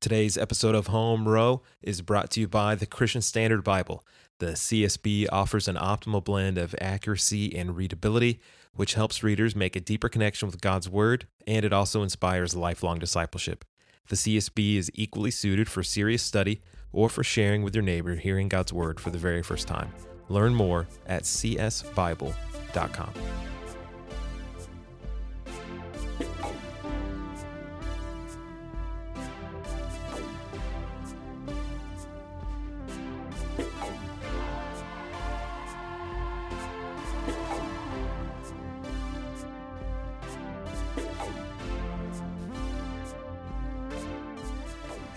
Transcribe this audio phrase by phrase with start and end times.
[0.00, 4.02] Today's episode of Home Row is brought to you by the Christian Standard Bible.
[4.38, 8.40] The CSB offers an optimal blend of accuracy and readability,
[8.74, 12.98] which helps readers make a deeper connection with God's Word, and it also inspires lifelong
[12.98, 13.62] discipleship.
[14.08, 16.62] The CSB is equally suited for serious study
[16.92, 19.92] or for sharing with your neighbor hearing God's Word for the very first time.
[20.30, 22.32] Learn more at csbible.com.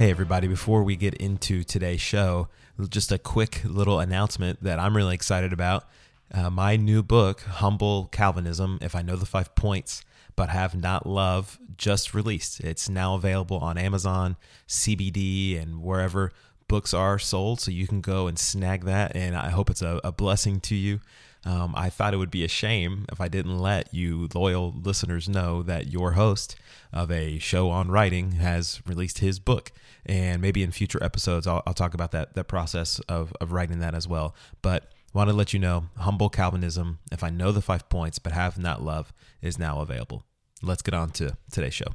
[0.04, 2.50] Hey, everybody, before we get into today's show,
[2.90, 5.86] just a quick little announcement that I'm really excited about.
[6.30, 10.04] Uh, my new book, Humble Calvinism If I Know the Five Points
[10.36, 12.60] But Have Not Love, just released.
[12.60, 14.36] It's now available on Amazon,
[14.68, 16.34] CBD, and wherever
[16.68, 17.62] books are sold.
[17.62, 19.16] So you can go and snag that.
[19.16, 21.00] And I hope it's a, a blessing to you.
[21.46, 25.30] Um, I thought it would be a shame if I didn't let you loyal listeners
[25.30, 26.58] know that your host
[26.94, 29.72] of a show on writing has released his book.
[30.06, 33.80] And maybe in future episodes, I'll, I'll talk about that, that process of, of writing
[33.80, 34.36] that as well.
[34.62, 38.34] But want to let you know Humble Calvinism, if I know the five points but
[38.34, 40.26] have not love, is now available.
[40.62, 41.94] Let's get on to today's show.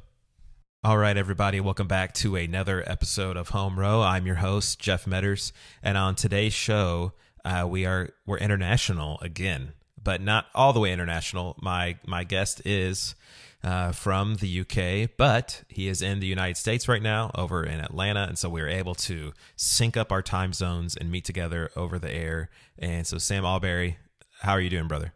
[0.81, 4.01] All right, everybody, welcome back to another episode of Home Row.
[4.01, 5.51] I'm your host, Jeff Medders,
[5.83, 7.11] and on today's show,
[7.43, 11.57] uh, we are we're international again, but not all the way international.
[11.61, 13.15] My my guest is
[13.63, 17.79] uh, from the UK, but he is in the United States right now, over in
[17.79, 21.69] Atlanta, and so we were able to sync up our time zones and meet together
[21.75, 22.49] over the air.
[22.77, 23.97] And so, Sam Allberry,
[24.41, 25.13] how are you doing, brother?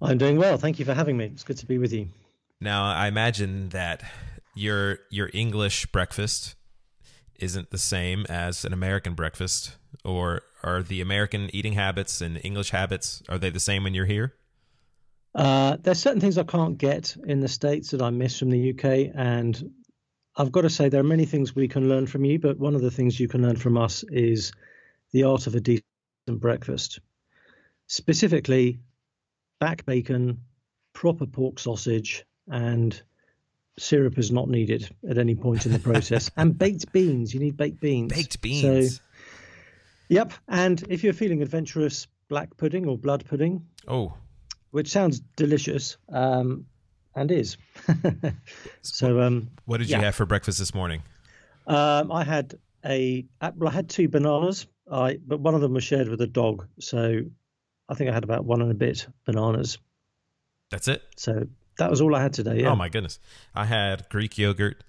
[0.00, 0.56] I'm doing well.
[0.56, 1.26] Thank you for having me.
[1.26, 2.08] It's good to be with you.
[2.60, 4.02] Now, I imagine that
[4.54, 6.54] your your English breakfast
[7.38, 12.70] isn't the same as an American breakfast, or are the American eating habits and English
[12.70, 14.34] habits are they the same when you're here?
[15.34, 18.70] Uh, there's certain things I can't get in the states that I miss from the
[18.70, 19.72] UK, and
[20.36, 22.38] I've got to say there are many things we can learn from you.
[22.38, 24.52] But one of the things you can learn from us is
[25.12, 25.84] the art of a decent
[26.28, 27.00] breakfast,
[27.86, 28.80] specifically
[29.60, 30.40] back bacon,
[30.92, 33.00] proper pork sausage, and
[33.78, 36.30] syrup is not needed at any point in the process.
[36.36, 38.12] and baked beans, you need baked beans.
[38.12, 38.96] Baked beans.
[38.96, 39.02] So,
[40.08, 40.32] yep.
[40.48, 43.66] And if you're feeling adventurous, black pudding or blood pudding.
[43.86, 44.14] Oh.
[44.70, 46.66] Which sounds delicious, um,
[47.14, 47.56] and is.
[48.82, 51.02] so, um, what did you have for breakfast this morning?
[51.66, 52.54] Um, I had
[52.84, 53.26] a
[53.56, 54.66] well, I had two bananas.
[54.90, 57.20] I but one of them was shared with a dog, so
[57.88, 59.78] I think I had about one and a bit bananas.
[60.70, 61.02] That's it.
[61.16, 61.46] So
[61.78, 62.62] that was all I had today.
[62.62, 62.70] Yeah.
[62.70, 63.18] Oh my goodness!
[63.54, 64.82] I had Greek yogurt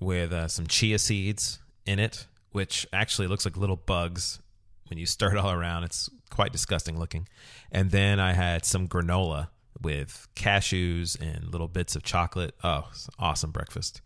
[0.00, 4.40] with uh, some chia seeds in it, which actually looks like little bugs
[4.88, 5.84] when you stir it all around.
[5.84, 7.28] It's quite disgusting looking.
[7.70, 9.48] And then I had some granola
[9.80, 12.54] with cashews and little bits of chocolate.
[12.64, 14.00] Oh, awesome breakfast.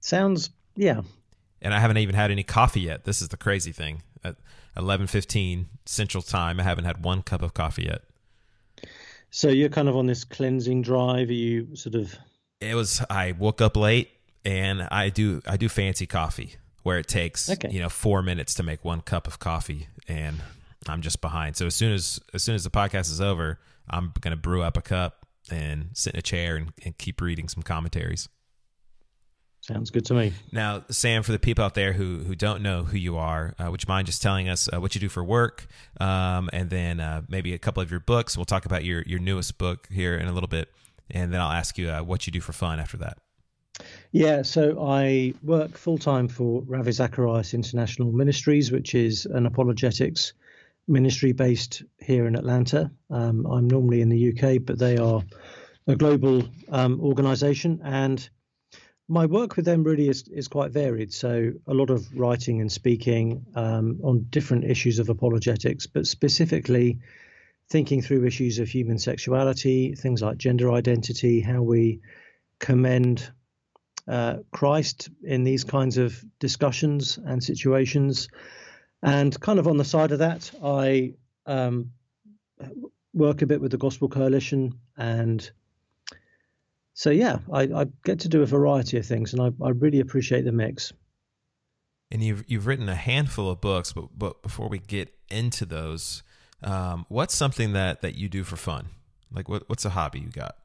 [0.00, 1.00] Sounds yeah.
[1.60, 3.04] And I haven't even had any coffee yet.
[3.04, 4.02] This is the crazy thing.
[4.22, 4.36] At
[4.76, 8.02] 11:15 Central Time, I haven't had one cup of coffee yet.
[9.30, 11.28] So you're kind of on this cleansing drive.
[11.28, 12.16] Are you sort of?
[12.60, 13.04] It was.
[13.10, 14.10] I woke up late,
[14.44, 15.42] and I do.
[15.46, 17.68] I do fancy coffee where it takes okay.
[17.70, 20.40] you know four minutes to make one cup of coffee, and
[20.88, 21.56] I'm just behind.
[21.56, 23.58] So as soon as as soon as the podcast is over,
[23.88, 27.48] I'm gonna brew up a cup and sit in a chair and, and keep reading
[27.48, 28.28] some commentaries.
[29.60, 30.32] Sounds good to me.
[30.52, 33.68] Now, Sam, for the people out there who who don't know who you are, uh,
[33.68, 35.66] would you mind just telling us uh, what you do for work,
[35.98, 38.36] um, and then uh, maybe a couple of your books?
[38.36, 40.68] We'll talk about your your newest book here in a little bit,
[41.10, 43.18] and then I'll ask you uh, what you do for fun after that.
[44.12, 50.32] Yeah, so I work full time for Ravi Zacharias International Ministries, which is an apologetics
[50.88, 52.90] ministry based here in Atlanta.
[53.10, 55.22] Um, I'm normally in the UK, but they are
[55.86, 58.28] a global um, organization and
[59.08, 61.12] my work with them really is, is quite varied.
[61.12, 66.98] So, a lot of writing and speaking um, on different issues of apologetics, but specifically
[67.68, 72.00] thinking through issues of human sexuality, things like gender identity, how we
[72.58, 73.30] commend
[74.08, 78.28] uh, Christ in these kinds of discussions and situations.
[79.02, 81.14] And kind of on the side of that, I
[81.46, 81.92] um,
[83.12, 85.50] work a bit with the Gospel Coalition and
[86.96, 90.00] so yeah, I, I, get to do a variety of things, and I, I, really
[90.00, 90.94] appreciate the mix.
[92.10, 96.22] And you've you've written a handful of books, but but before we get into those,
[96.62, 98.86] um, what's something that that you do for fun?
[99.30, 100.56] Like what what's a hobby you got?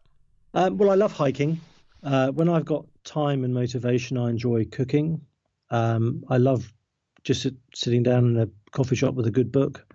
[0.54, 1.60] Um, well, I love hiking.
[2.02, 5.20] Uh, when I've got time and motivation, I enjoy cooking.
[5.70, 6.72] Um, I love
[7.24, 9.86] just sitting down in a coffee shop with a good book,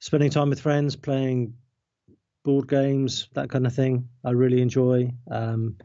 [0.00, 1.54] spending time with friends, playing
[2.44, 4.08] board games, that kind of thing.
[4.24, 5.10] I really enjoy.
[5.30, 5.76] Um,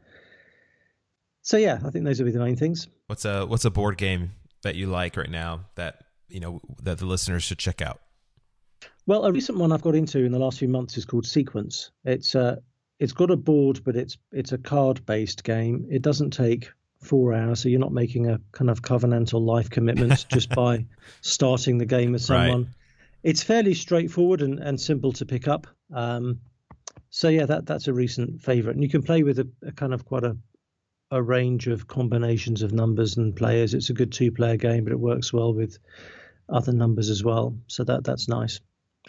[1.42, 2.88] so yeah, I think those would be the main things.
[3.08, 4.32] What's a what's a board game
[4.64, 8.00] that you like right now that you know that the listeners should check out?
[9.06, 11.92] Well, a recent one I've got into in the last few months is called Sequence.
[12.06, 12.58] It's uh,
[13.00, 15.86] it's got a board, but it's it's a card based game.
[15.90, 16.72] It doesn't take
[17.06, 20.86] four hours, so you're not making a kind of covenantal life commitment just by
[21.22, 22.64] starting the game with someone.
[22.64, 22.74] Right.
[23.24, 25.68] It's fairly straightforward and, and simple to pick up.
[25.94, 26.40] Um,
[27.10, 29.94] so yeah, that that's a recent favourite, and you can play with a, a kind
[29.94, 30.36] of quite a
[31.12, 33.76] a range of combinations of numbers and players.
[33.76, 35.78] It's a good two-player game, but it works well with
[36.50, 37.56] other numbers as well.
[37.68, 38.60] So that that's nice.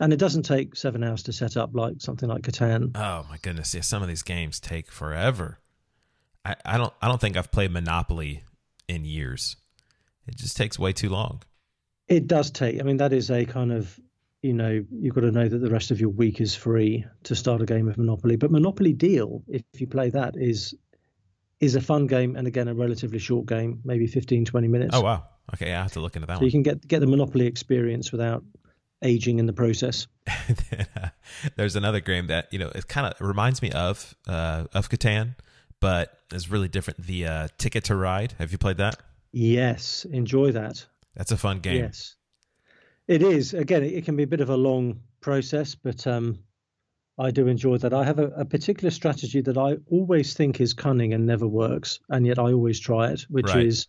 [0.00, 2.96] And it doesn't take seven hours to set up like something like Catan.
[2.96, 3.74] Oh my goodness!
[3.74, 5.60] Yeah, some of these games take forever.
[6.44, 8.44] I, I don't I don't think I've played Monopoly
[8.88, 9.56] in years.
[10.26, 11.42] It just takes way too long.
[12.08, 12.80] It does take.
[12.80, 13.98] I mean, that is a kind of
[14.42, 17.34] you know you've got to know that the rest of your week is free to
[17.34, 18.36] start a game of Monopoly.
[18.36, 20.74] But Monopoly Deal, if you play that, is
[21.60, 24.94] is a fun game and again a relatively short game, maybe 15, 20 minutes.
[24.94, 25.24] Oh wow.
[25.54, 26.46] Okay, I have to look into that so one.
[26.46, 28.44] you can get get the Monopoly experience without
[29.02, 30.06] aging in the process.
[31.56, 35.36] There's another game that you know it kind of reminds me of uh, of Catan,
[35.84, 37.06] but it's really different.
[37.06, 38.32] The uh, Ticket to Ride.
[38.38, 38.96] Have you played that?
[39.32, 40.86] Yes, enjoy that.
[41.14, 41.76] That's a fun game.
[41.76, 42.14] Yes,
[43.06, 43.52] it is.
[43.52, 46.38] Again, it, can be a bit of a long process, but um,
[47.18, 47.92] I do enjoy that.
[47.92, 52.00] I have a, a, particular strategy that I always think is cunning and never works,
[52.08, 53.66] and yet I always try it, which right.
[53.66, 53.86] is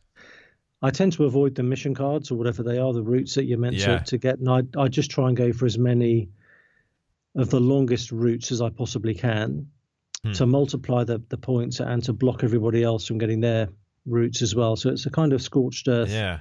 [0.81, 3.57] I tend to avoid the mission cards or whatever they are, the routes that you're
[3.57, 3.99] meant yeah.
[3.99, 4.39] to, to get.
[4.39, 6.27] And I, I just try and go for as many
[7.35, 9.67] of the longest routes as I possibly can
[10.25, 10.31] hmm.
[10.33, 13.69] to multiply the, the points and to block everybody else from getting their
[14.05, 14.75] routes as well.
[14.75, 16.39] So it's a kind of scorched earth yeah.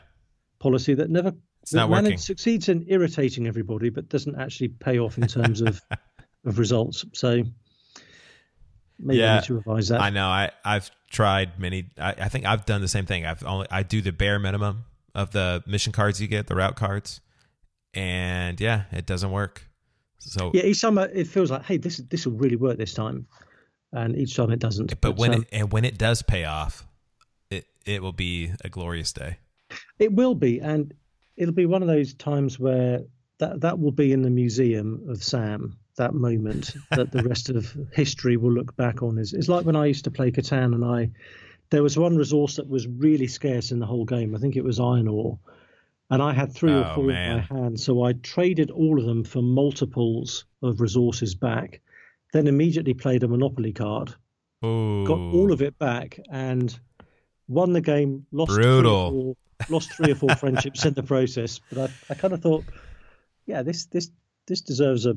[0.59, 1.33] policy that never
[1.73, 2.19] not working.
[2.19, 5.81] succeeds in irritating everybody, but doesn't actually pay off in terms of
[6.45, 7.05] of results.
[7.15, 7.43] So
[8.99, 10.01] maybe yeah, I need to revise that.
[10.01, 10.27] I know.
[10.27, 11.91] I I've tried many.
[11.99, 13.25] I, I think I've done the same thing.
[13.25, 14.85] I've only I do the bare minimum
[15.15, 17.21] of the mission cards you get, the route cards,
[17.95, 19.67] and yeah, it doesn't work.
[20.19, 23.27] So yeah, each time it feels like, hey, this this will really work this time,
[23.95, 24.89] and each time it doesn't.
[24.89, 26.87] But, but when um, it and when it does pay off,
[27.51, 29.39] it it will be a glorious day.
[29.99, 30.93] It will be, and
[31.37, 33.01] it'll be one of those times where
[33.39, 37.75] that that will be in the museum of Sam that moment that the rest of
[37.93, 39.19] history will look back on.
[39.19, 41.11] Is it's like when I used to play Catan and I
[41.71, 44.35] there was one resource that was really scarce in the whole game.
[44.35, 45.39] I think it was iron ore.
[46.11, 47.31] And I had three oh, or four man.
[47.31, 47.81] in my hand.
[47.81, 51.81] So I traded all of them for multiples of resources back,
[52.35, 54.13] then immediately played a Monopoly card,
[54.65, 55.07] Ooh.
[55.07, 56.77] got all of it back, and
[57.47, 59.11] won the game, lost Brutal.
[59.11, 61.61] Three four, lost three or four friendships in the process.
[61.71, 62.65] But I, I kind of thought,
[63.47, 64.11] yeah, this this
[64.49, 65.17] this deserves a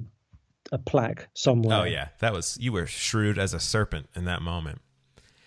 [0.71, 1.81] a plaque somewhere.
[1.81, 4.79] Oh yeah, that was you were shrewd as a serpent in that moment.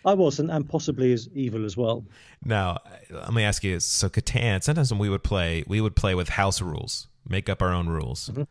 [0.05, 2.05] I was, and, and possibly as evil as well.
[2.43, 2.79] Now,
[3.11, 4.61] let me ask you: so Catan.
[4.65, 7.89] Sometimes when we would play, we would play with house rules, make up our own
[7.89, 8.43] rules, mm-hmm.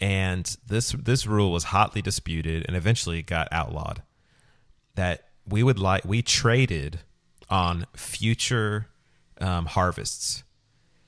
[0.00, 4.02] And this this rule was hotly disputed and eventually got outlawed.
[4.94, 7.00] That we would like we traded
[7.50, 8.86] on future
[9.40, 10.44] um, harvests.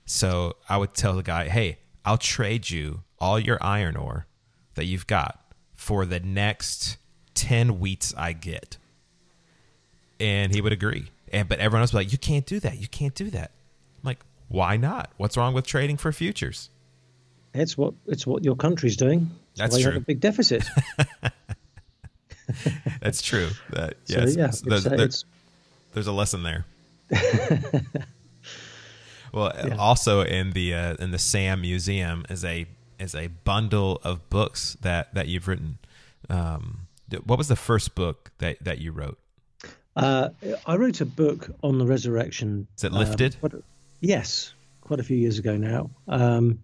[0.04, 4.26] So I would tell the guy, "Hey, I'll trade you all your iron ore
[4.74, 5.40] that you've got
[5.74, 6.98] for the next
[7.34, 8.78] 10 wheats I get.
[10.18, 11.10] And he would agree.
[11.32, 12.78] And but everyone else be like, You can't do that.
[12.78, 13.50] You can't do that.
[13.98, 15.10] I'm like, why not?
[15.16, 16.70] What's wrong with trading for futures?
[17.58, 19.30] It's what it's what your country's doing.
[19.56, 19.90] That's, That's true.
[19.90, 20.64] You have a big deficit.
[23.00, 23.48] That's true.
[23.70, 24.34] That, yes.
[24.34, 25.24] So, yeah, there's, uh, there's,
[25.92, 26.64] there's, a lesson there.
[29.32, 29.76] well, yeah.
[29.76, 32.66] also in the uh, in the Sam Museum is a
[32.98, 35.78] is a bundle of books that that you've written.
[36.28, 36.86] Um,
[37.24, 39.18] what was the first book that that you wrote?
[39.94, 40.30] Uh,
[40.66, 42.66] I wrote a book on the resurrection.
[42.76, 43.36] Is it lifted?
[43.42, 43.62] Um,
[44.00, 45.90] yes, quite a few years ago now.
[46.06, 46.58] Um,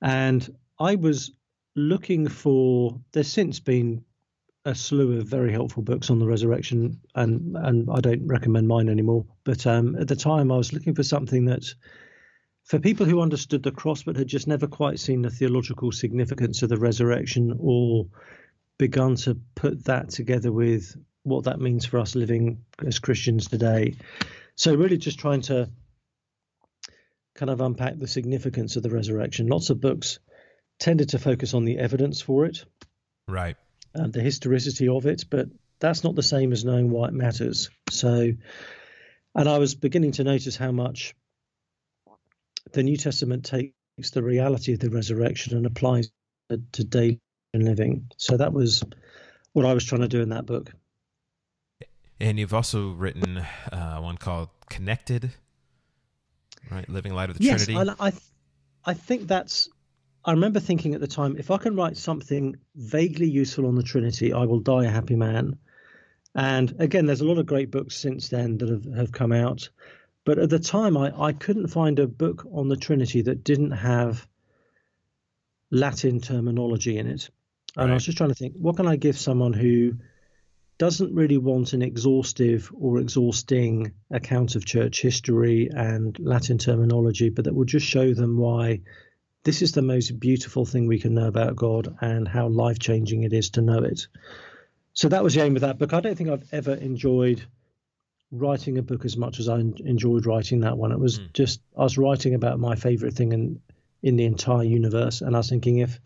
[0.00, 1.32] and I was
[1.76, 2.98] looking for.
[3.12, 4.04] There's since been
[4.64, 8.88] a slew of very helpful books on the resurrection, and and I don't recommend mine
[8.88, 9.24] anymore.
[9.44, 11.64] But um, at the time, I was looking for something that
[12.64, 16.62] for people who understood the cross but had just never quite seen the theological significance
[16.62, 18.06] of the resurrection or
[18.78, 23.94] begun to put that together with what that means for us living as Christians today.
[24.54, 25.68] So, really, just trying to
[27.34, 29.46] kind of unpack the significance of the resurrection.
[29.46, 30.18] Lots of books
[30.78, 32.64] tended to focus on the evidence for it,
[33.28, 33.56] right,
[33.94, 35.48] and the historicity of it, but
[35.80, 37.70] that's not the same as knowing why it matters.
[37.90, 38.32] So,
[39.34, 41.14] And I was beginning to notice how much
[42.72, 46.10] the New Testament takes the reality of the resurrection and applies
[46.50, 47.20] it to daily
[47.54, 48.10] living.
[48.16, 48.82] So that was
[49.52, 50.72] what I was trying to do in that book.
[52.20, 53.38] And you've also written
[53.72, 55.32] uh, one called Connected,
[56.70, 56.88] right?
[56.88, 57.92] Living Light of the yes, Trinity.
[57.98, 58.12] I, I,
[58.84, 59.68] I think that's.
[60.24, 63.82] I remember thinking at the time, if I can write something vaguely useful on the
[63.82, 65.58] Trinity, I will die a happy man.
[66.34, 69.70] And again, there's a lot of great books since then that have, have come out.
[70.24, 73.70] But at the time, I, I couldn't find a book on the Trinity that didn't
[73.70, 74.28] have
[75.70, 77.30] Latin terminology in it.
[77.76, 77.92] And right.
[77.92, 79.94] I was just trying to think, what can I give someone who
[80.80, 87.44] doesn't really want an exhaustive or exhausting account of church history and Latin terminology, but
[87.44, 88.80] that will just show them why
[89.44, 93.24] this is the most beautiful thing we can know about God and how life changing
[93.24, 94.08] it is to know it.
[94.94, 95.92] So that was the aim of that book.
[95.92, 97.44] I don't think I've ever enjoyed
[98.32, 100.92] writing a book as much as I enjoyed writing that one.
[100.92, 101.30] It was mm.
[101.34, 103.60] just I was writing about my favorite thing in
[104.02, 106.00] in the entire universe, and I was thinking if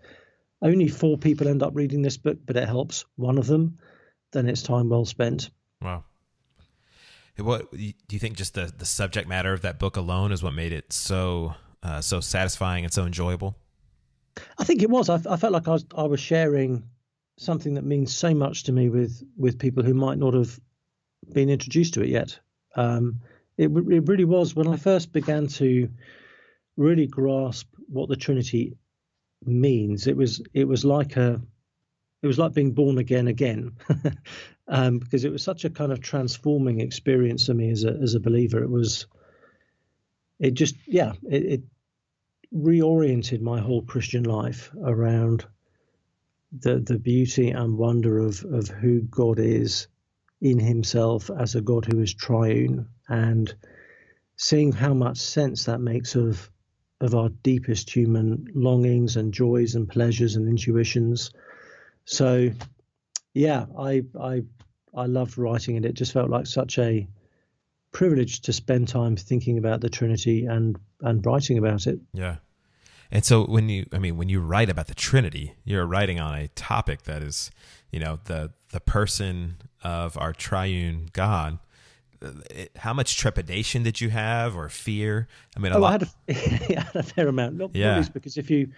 [0.60, 3.78] only four people end up reading this book, but it helps one of them,
[4.34, 5.50] then it's time well spent.
[5.80, 6.04] Wow.
[7.38, 8.36] What do you think?
[8.36, 12.00] Just the the subject matter of that book alone is what made it so uh,
[12.00, 13.56] so satisfying and so enjoyable.
[14.58, 15.08] I think it was.
[15.08, 16.84] I, I felt like I was I was sharing
[17.36, 20.60] something that means so much to me with with people who might not have
[21.32, 22.38] been introduced to it yet.
[22.76, 23.20] Um,
[23.56, 25.88] it, it really was when I first began to
[26.76, 28.76] really grasp what the Trinity
[29.44, 30.06] means.
[30.06, 31.40] It was it was like a
[32.24, 33.72] it was like being born again again.
[34.66, 38.14] Um, because it was such a kind of transforming experience for me as a as
[38.14, 38.62] a believer.
[38.62, 39.04] It was
[40.40, 41.62] it just yeah it, it
[42.54, 45.44] reoriented my whole christian life around
[46.60, 49.88] the the beauty and wonder of of who god is
[50.40, 53.54] in himself as a god who is triune and
[54.36, 56.50] seeing how much sense that makes of
[57.00, 61.30] of our deepest human longings and joys and pleasures and intuitions
[62.04, 62.50] so,
[63.32, 64.42] yeah, I I
[64.94, 65.84] I loved writing it.
[65.84, 67.06] It just felt like such a
[67.92, 72.00] privilege to spend time thinking about the Trinity and and writing about it.
[72.12, 72.36] Yeah.
[73.10, 76.34] And so when you I mean when you write about the Trinity, you're writing on
[76.34, 77.50] a topic that is,
[77.90, 81.58] you know, the the person of our triune God.
[82.76, 85.28] How much trepidation did you have or fear?
[85.54, 86.02] I mean, a oh, lot.
[86.28, 86.38] I had
[86.72, 87.56] a, I had a fair amount.
[87.56, 88.02] Not yeah.
[88.12, 88.70] because if you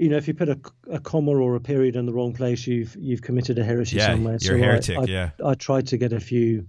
[0.00, 0.58] you know, if you put a,
[0.90, 4.06] a, comma or a period in the wrong place, you've you've committed a heresy yeah,
[4.06, 4.38] somewhere.
[4.40, 4.98] You're so a heretic.
[4.98, 5.30] I, I, yeah.
[5.44, 6.66] I tried to get a few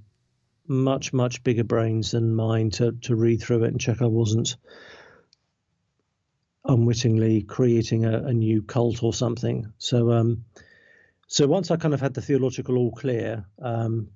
[0.67, 4.57] much much bigger brains than mine to to read through it and check I wasn't
[6.65, 9.71] unwittingly creating a, a new cult or something.
[9.77, 10.43] So um,
[11.27, 14.09] so once I kind of had the theological all clear, um,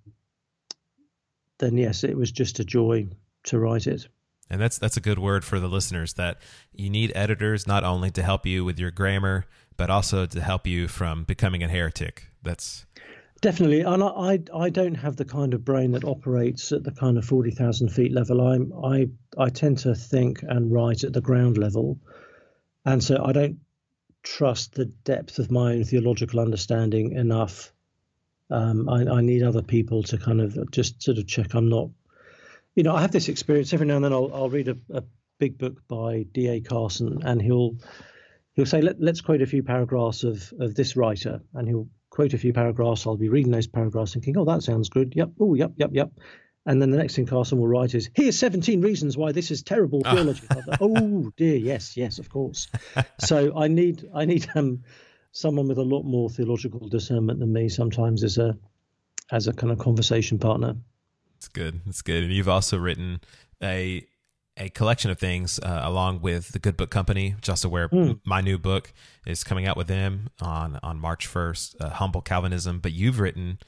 [1.60, 3.08] then yes, it was just a joy
[3.44, 4.10] to write it.
[4.50, 6.40] And that's that's a good word for the listeners that
[6.72, 9.46] you need editors not only to help you with your grammar,
[9.78, 12.28] but also to help you from becoming a heretic.
[12.44, 12.86] That's
[13.42, 17.18] definitely, and I I don't have the kind of brain that operates at the kind
[17.18, 18.42] of forty thousand feet level.
[18.42, 22.00] I'm I I tend to think and write at the ground level,
[22.86, 23.60] and so I don't
[24.22, 27.72] trust the depth of my own theological understanding enough.
[28.52, 31.90] Um, I, I need other people to kind of just sort of check I'm not
[32.76, 34.14] you know, I have this experience every now and then.
[34.14, 35.04] I'll, I'll read a, a
[35.40, 36.62] big book by D.A.
[36.62, 37.78] Carson, and he'll
[38.54, 42.34] he'll say, Let, us quote a few paragraphs of of this writer, and he'll quote
[42.34, 43.08] a few paragraphs.
[43.08, 45.14] I'll be reading those paragraphs, thinking, oh, that sounds good.
[45.16, 45.32] Yep.
[45.40, 46.12] Oh, yep, yep, yep.
[46.66, 49.62] And then the next thing Carson will write is, here's 17 reasons why this is
[49.62, 50.16] terrible ah.
[50.16, 50.48] theology.
[50.82, 52.68] oh dear, yes, yes, of course.
[53.20, 54.84] so I need I need um
[55.32, 58.58] someone with a lot more theological discernment than me sometimes as a
[59.32, 60.76] as a kind of conversation partner.
[61.38, 61.82] It's good.
[61.88, 62.24] It's good.
[62.24, 63.22] And you've also written
[63.62, 64.08] a
[64.58, 68.20] a collection of things uh, along with the Good Book Company, which also where mm.
[68.24, 68.94] my new book
[69.26, 71.76] is coming out with them on on March first.
[71.80, 72.80] Uh, Humble Calvinism.
[72.80, 73.60] But you've written.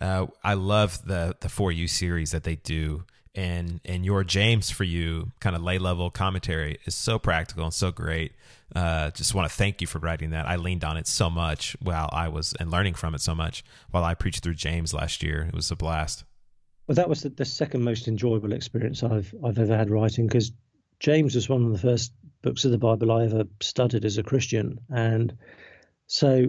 [0.00, 4.70] Uh, I love the the for you series that they do, and and your James
[4.70, 8.32] for you kind of lay level commentary is so practical and so great.
[8.74, 10.48] Uh, just want to thank you for writing that.
[10.48, 13.62] I leaned on it so much while I was and learning from it so much
[13.90, 15.42] while I preached through James last year.
[15.42, 16.24] It was a blast.
[16.94, 20.52] That was the, the second most enjoyable experience I've I've ever had writing because
[21.00, 24.22] James was one of the first books of the Bible I ever studied as a
[24.22, 25.36] Christian, and
[26.06, 26.46] so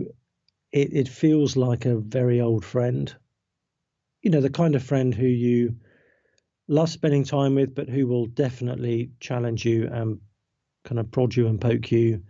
[0.71, 3.13] it it feels like a very old friend.
[4.21, 5.75] You know, the kind of friend who you
[6.67, 10.19] love spending time with, but who will definitely challenge you and
[10.85, 12.23] kind of prod you and poke you.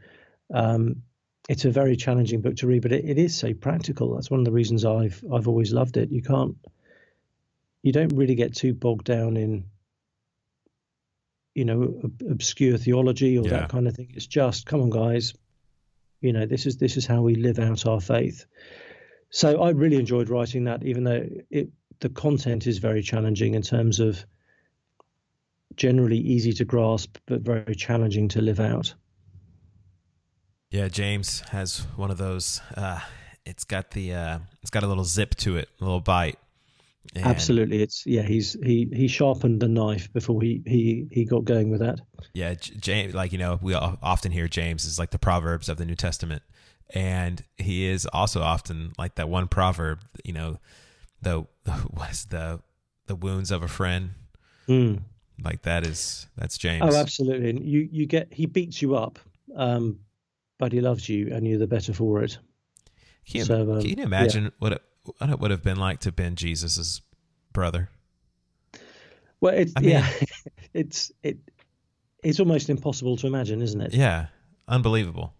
[0.53, 1.03] Um,
[1.49, 4.15] it's a very challenging book to read, but it, it is so practical.
[4.15, 6.11] That's one of the reasons I've I've always loved it.
[6.11, 6.55] You can't
[7.83, 9.65] you don't really get too bogged down in
[11.53, 13.51] you know obscure theology or yeah.
[13.51, 14.11] that kind of thing.
[14.15, 15.33] It's just come on guys.
[16.21, 18.45] You know this is this is how we live out our faith.
[19.29, 23.61] So i really enjoyed writing that even though it the content is very challenging in
[23.61, 24.25] terms of
[25.75, 28.93] generally easy to grasp but very challenging to live out.
[30.69, 33.01] Yeah james has one of those uh
[33.45, 36.39] it's got the uh it's got a little zip to it a little bite
[37.15, 38.23] and Absolutely, it's yeah.
[38.23, 41.99] He's he he sharpened the knife before he he he got going with that.
[42.33, 45.85] Yeah, James, like you know, we often hear James is like the proverbs of the
[45.85, 46.41] New Testament,
[46.91, 49.99] and he is also often like that one proverb.
[50.23, 50.59] You know,
[51.21, 51.45] the
[51.91, 52.61] was the
[53.07, 54.11] the wounds of a friend.
[54.67, 55.01] Mm.
[55.43, 56.83] Like that is that's James.
[56.83, 57.49] Oh, absolutely.
[57.49, 59.19] And you you get he beats you up,
[59.55, 59.99] um,
[60.57, 62.37] but he loves you, and you're the better for it.
[63.27, 64.49] Can you, so, um, can you imagine yeah.
[64.59, 64.83] what?
[65.05, 67.01] What it would have been like to have been Jesus's
[67.51, 67.89] brother.
[69.41, 70.09] Well, it's I mean, yeah,
[70.73, 71.37] it's it
[72.23, 73.93] it's almost impossible to imagine, isn't it?
[73.93, 74.27] Yeah,
[74.67, 75.33] unbelievable.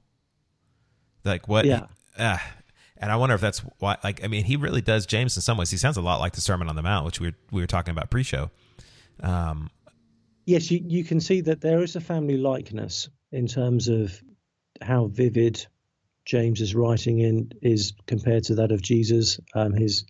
[1.23, 1.65] Like what?
[1.65, 1.85] Yeah.
[2.17, 2.37] Uh,
[2.97, 3.97] and I wonder if that's why.
[4.03, 5.05] Like, I mean, he really does.
[5.05, 7.19] James, in some ways, he sounds a lot like the Sermon on the Mount, which
[7.19, 8.49] we were, we were talking about pre-show.
[9.21, 9.69] Um,
[10.45, 14.21] yes, you you can see that there is a family likeness in terms of
[14.81, 15.65] how vivid
[16.25, 19.39] James's writing in is compared to that of Jesus.
[19.53, 20.05] Um, his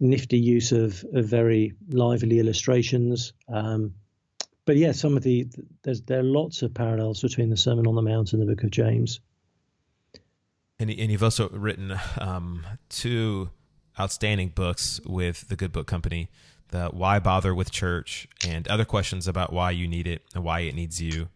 [0.00, 3.32] nifty use of, of very lively illustrations.
[3.48, 3.94] Um,
[4.64, 5.46] but yeah, some of the
[5.82, 8.64] there's there are lots of parallels between the Sermon on the Mount and the Book
[8.64, 9.20] of James.
[10.78, 13.50] And, and you've also written um, two
[13.98, 16.28] outstanding books with the Good Book Company:
[16.68, 20.60] the Why Bother with Church and other questions about why you need it and why
[20.60, 21.28] it needs you.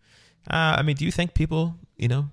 [0.50, 2.30] Uh, I mean, do you think people, you know,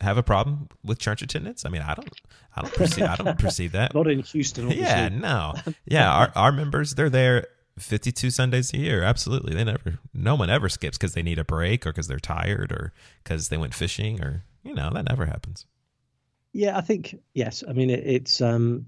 [0.00, 1.64] have a problem with church attendance?
[1.64, 2.10] I mean, I don't,
[2.54, 3.94] I don't perceive, I don't perceive that.
[3.94, 4.66] Not in Houston.
[4.66, 4.86] Obviously.
[4.86, 6.12] Yeah, no, yeah.
[6.12, 7.46] Our our members, they're there
[7.78, 9.02] 52 Sundays a year.
[9.02, 12.18] Absolutely, they never, no one ever skips because they need a break or because they're
[12.18, 15.66] tired or because they went fishing or you know that never happens.
[16.52, 17.62] Yeah, I think yes.
[17.68, 18.86] I mean, it, it's um,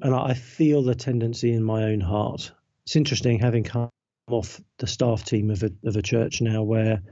[0.00, 2.50] and I feel the tendency in my own heart.
[2.86, 3.90] It's interesting having come
[4.30, 7.02] off the staff team of a of a church now where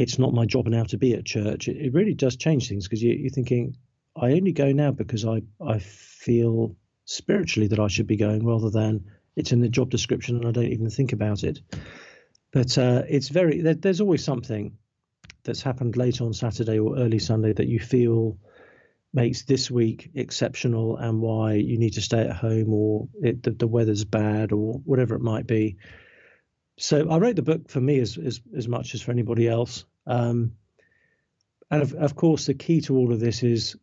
[0.00, 1.68] it's not my job now to be at church.
[1.68, 3.76] It, it really does change things because you, you're thinking,
[4.16, 8.70] I only go now because I, I feel spiritually that I should be going rather
[8.70, 9.04] than
[9.36, 11.60] it's in the job description and I don't even think about it.
[12.50, 14.78] But uh, it's very, there, there's always something
[15.44, 18.38] that's happened late on Saturday or early Sunday that you feel
[19.12, 23.50] makes this week exceptional and why you need to stay at home or it, the,
[23.50, 25.76] the weather's bad or whatever it might be.
[26.80, 29.84] So I wrote the book for me as as, as much as for anybody else.
[30.06, 30.52] Um,
[31.70, 33.76] and of, of course, the key to all of this is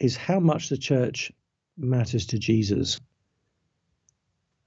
[0.00, 1.30] is how much the church
[1.78, 3.00] matters to Jesus.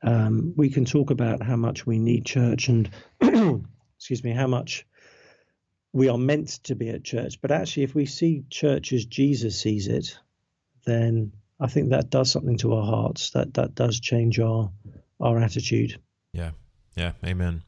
[0.02, 2.90] Um, we can talk about how much we need church and
[3.22, 4.86] excuse me, how much
[5.92, 7.42] we are meant to be at church.
[7.42, 10.18] But actually, if we see church as Jesus sees it,
[10.86, 13.32] then I think that does something to our hearts.
[13.32, 14.72] That that does change our
[15.20, 16.00] our attitude.
[16.36, 16.52] Yeah.
[16.96, 17.14] Yeah.
[17.26, 17.64] Amen.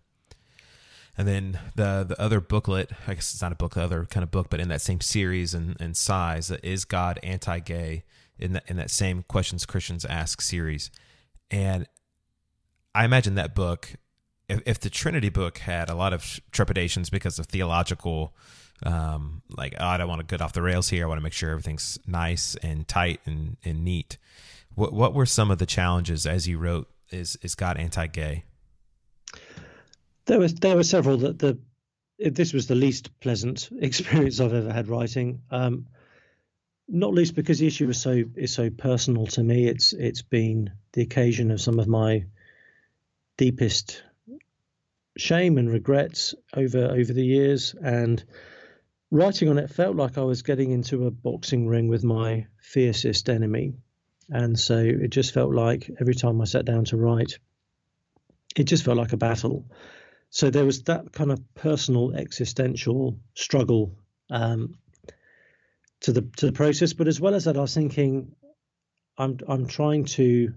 [1.17, 4.23] And then the the other booklet, I guess it's not a book, the other kind
[4.23, 8.03] of book, but in that same series and, and size, is God anti-gay
[8.38, 10.91] in that in that same questions Christians ask series,
[11.49, 11.88] and
[12.93, 13.95] I imagine that book,
[14.47, 18.36] if, if the Trinity book had a lot of trepidations because of theological,
[18.84, 21.23] um, like oh, I don't want to get off the rails here, I want to
[21.23, 24.19] make sure everything's nice and tight and, and neat.
[24.75, 26.88] What what were some of the challenges as you wrote?
[27.10, 28.43] Is is God anti-gay?
[30.28, 31.58] There was there were several that the
[32.20, 35.42] this was the least pleasant experience I've ever had writing.
[35.50, 35.88] Um,
[36.90, 39.68] not least because the issue is so is so personal to me.
[39.68, 42.26] It's it's been the occasion of some of my
[43.38, 44.04] deepest
[45.18, 48.24] shame and regrets over over the years, and
[49.12, 53.30] writing on it felt like I was getting into a boxing ring with my fiercest
[53.30, 53.76] enemy,
[54.30, 57.40] and so it just felt like every time I sat down to write,
[58.56, 59.66] it just felt like a battle
[60.30, 63.98] so there was that kind of personal existential struggle
[64.30, 64.76] um,
[66.02, 66.94] to the to the process.
[66.94, 68.36] But as well as that, I was thinking,
[69.18, 70.54] I'm I'm trying to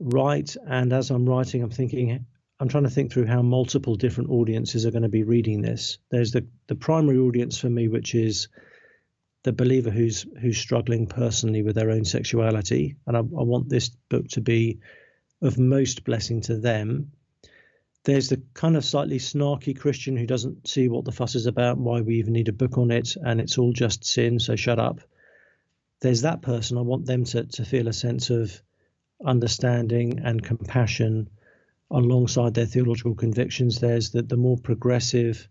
[0.00, 2.26] write, and as I'm writing, I'm thinking,
[2.58, 5.98] I'm trying to think through how multiple different audiences are going to be reading this.
[6.10, 8.48] There's the the primary audience for me, which is
[9.42, 13.90] the believer who's who's struggling personally with their own sexuality, and I, I want this
[14.08, 14.80] book to be
[15.42, 17.12] of most blessing to them
[18.04, 21.78] there's the kind of slightly snarky Christian who doesn't see what the fuss is about,
[21.78, 24.78] why we even need a book on it, and it's all just sin, so shut
[24.78, 25.00] up.
[26.00, 26.76] There's that person.
[26.76, 28.60] I want them to, to feel a sense of
[29.24, 31.30] understanding and compassion
[31.90, 33.80] alongside their theological convictions.
[33.80, 35.48] There's the, the more progressive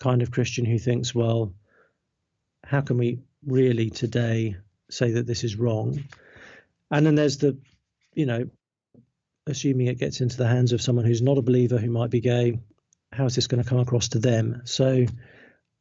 [0.00, 1.54] kind of Christian who thinks, well,
[2.62, 4.56] how can we really today
[4.90, 6.04] say that this is wrong?
[6.90, 7.56] And then there's the,
[8.12, 8.50] you know,
[9.46, 12.20] assuming it gets into the hands of someone who's not a believer who might be
[12.20, 12.58] gay,
[13.12, 14.62] how is this going to come across to them?
[14.64, 15.06] So,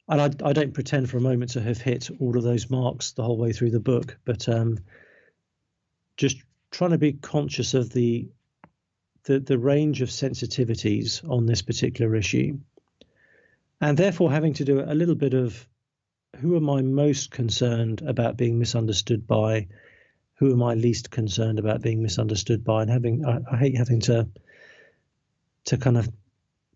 [0.09, 3.11] and I, I don't pretend for a moment to have hit all of those marks
[3.11, 4.79] the whole way through the book, but um,
[6.17, 6.37] just
[6.71, 8.29] trying to be conscious of the,
[9.23, 12.59] the the range of sensitivities on this particular issue,
[13.79, 15.67] and therefore having to do a little bit of
[16.37, 19.67] who am I most concerned about being misunderstood by,
[20.43, 24.01] who am I least concerned about being misunderstood by, and having I, I hate having
[24.01, 24.27] to
[25.65, 26.09] to kind of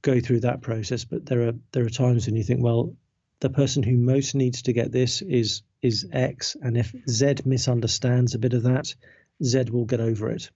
[0.01, 2.95] go through that process, but there are there are times when you think, well,
[3.41, 8.35] the person who most needs to get this is is X, and if Z misunderstands
[8.35, 8.95] a bit of that,
[9.43, 10.49] Z will get over it.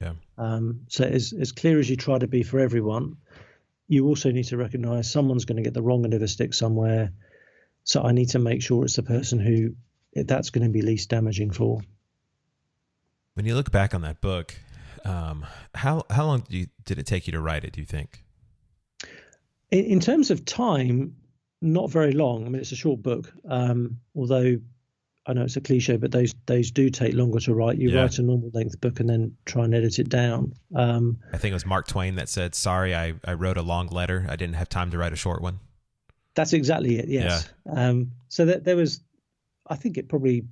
[0.00, 0.14] Yeah.
[0.36, 3.18] Um, so as as clear as you try to be for everyone,
[3.86, 6.54] you also need to recognise someone's going to get the wrong end of a stick
[6.54, 7.12] somewhere.
[7.84, 9.76] So I need to make sure it's the person who
[10.24, 11.82] that's going to be least damaging for.
[13.38, 14.52] When you look back on that book,
[15.04, 17.72] um, how how long did, you, did it take you to write it?
[17.72, 18.24] Do you think?
[19.70, 21.14] In, in terms of time,
[21.62, 22.44] not very long.
[22.44, 24.58] I mean, it's a short book, um, although
[25.24, 27.78] I know it's a cliche, but those those do take longer to write.
[27.78, 28.00] You yeah.
[28.00, 30.54] write a normal length book and then try and edit it down.
[30.74, 33.86] Um, I think it was Mark Twain that said, "Sorry, I, I wrote a long
[33.86, 34.26] letter.
[34.28, 35.60] I didn't have time to write a short one."
[36.34, 37.08] That's exactly it.
[37.08, 37.48] Yes.
[37.66, 37.90] Yeah.
[37.90, 39.00] Um, so that there was,
[39.64, 40.42] I think it probably.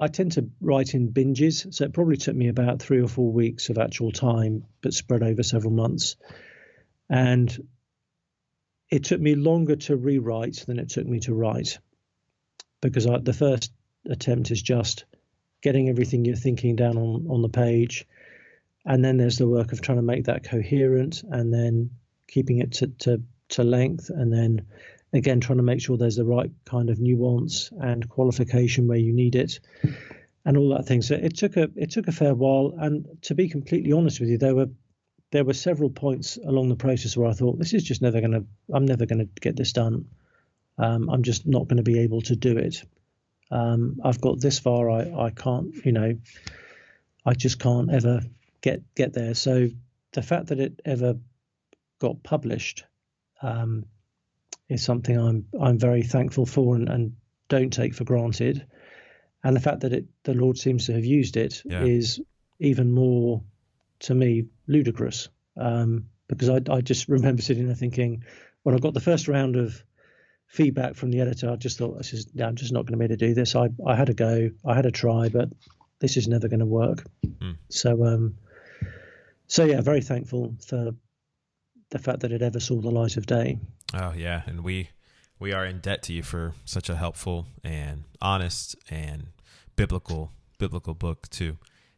[0.00, 3.32] I tend to write in binges, so it probably took me about three or four
[3.32, 6.16] weeks of actual time, but spread over several months.
[7.10, 7.68] And
[8.90, 11.78] it took me longer to rewrite than it took me to write
[12.80, 13.72] because I, the first
[14.06, 15.04] attempt is just
[15.62, 18.06] getting everything you're thinking down on, on the page.
[18.84, 21.90] And then there's the work of trying to make that coherent and then
[22.28, 24.10] keeping it to, to, to length.
[24.10, 24.66] And then
[25.12, 29.12] again, trying to make sure there's the right kind of nuance and qualification where you
[29.12, 29.60] need it
[30.44, 31.02] and all that thing.
[31.02, 32.74] So it took a, it took a fair while.
[32.78, 34.68] And to be completely honest with you, there were
[35.30, 38.32] there were several points along the process where I thought this is just never going
[38.32, 40.06] to I'm never going to get this done.
[40.78, 42.82] Um, I'm just not going to be able to do it.
[43.50, 44.90] Um, I've got this far.
[44.90, 45.74] I I can't.
[45.84, 46.18] You know,
[47.26, 48.20] I just can't ever
[48.60, 49.34] get get there.
[49.34, 49.68] So
[50.12, 51.16] the fact that it ever
[51.98, 52.84] got published
[53.42, 53.84] um,
[54.68, 57.12] is something I'm I'm very thankful for and, and
[57.48, 58.66] don't take for granted.
[59.44, 61.82] And the fact that it the Lord seems to have used it yeah.
[61.82, 62.20] is
[62.58, 63.42] even more
[64.00, 68.24] to me ludicrous um, because I, I just remember sitting there thinking
[68.62, 69.82] when I got the first round of
[70.46, 73.04] feedback from the editor, I just thought, this is, I'm just not going to be
[73.04, 73.54] able to do this.
[73.54, 75.50] I, I had a go, I had a try, but
[76.00, 77.04] this is never going to work.
[77.24, 77.56] Mm.
[77.68, 78.36] So, um,
[79.46, 80.94] so yeah, very thankful for
[81.90, 83.58] the fact that it ever saw the light of day.
[83.94, 84.90] Oh yeah, and we
[85.38, 89.28] we are in debt to you for such a helpful and honest and
[89.76, 91.56] biblical biblical book too.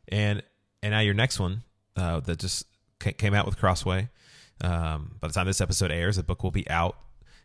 [0.08, 0.42] And
[0.82, 1.62] and now your next one
[1.96, 2.66] uh, that just
[3.00, 4.08] came out with Crossway.
[4.62, 6.96] Um, by the time this episode airs, the book will be out.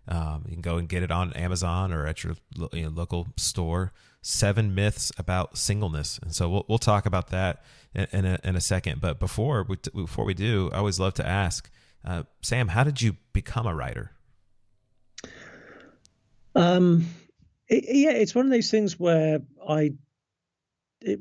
[0.08, 2.36] Um, you can go and get it on Amazon or at your
[2.74, 3.94] you know, local store.
[4.22, 8.56] Seven myths about singleness, and so we'll we'll talk about that in, in, a, in
[8.56, 9.00] a second.
[9.00, 11.70] But before we before we do, I always love to ask
[12.06, 14.12] uh, Sam, how did you become a writer?
[16.56, 17.06] Um,
[17.68, 19.92] it, yeah, it's one of those things where I
[21.02, 21.20] it,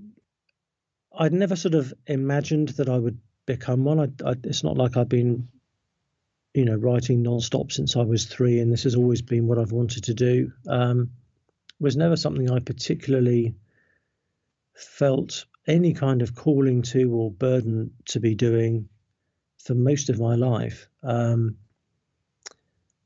[1.17, 4.01] I'd never sort of imagined that I would become one.
[4.01, 5.49] I, I, it's not like I've been,
[6.55, 9.73] you know, writing non-stop since I was three, and this has always been what I've
[9.73, 10.53] wanted to do.
[10.69, 11.11] Um,
[11.81, 13.55] was never something I particularly
[14.75, 18.89] felt any kind of calling to or burden to be doing
[19.63, 20.89] for most of my life.
[21.03, 21.57] Um,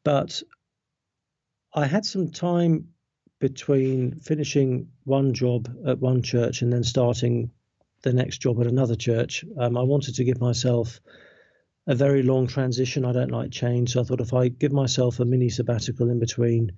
[0.04, 0.42] but
[1.78, 2.88] I had some time
[3.38, 7.52] between finishing one job at one church and then starting
[8.02, 9.44] the next job at another church.
[9.56, 11.00] Um, I wanted to give myself
[11.86, 13.04] a very long transition.
[13.04, 16.18] I don't like change, so I thought if I give myself a mini sabbatical in
[16.18, 16.72] between,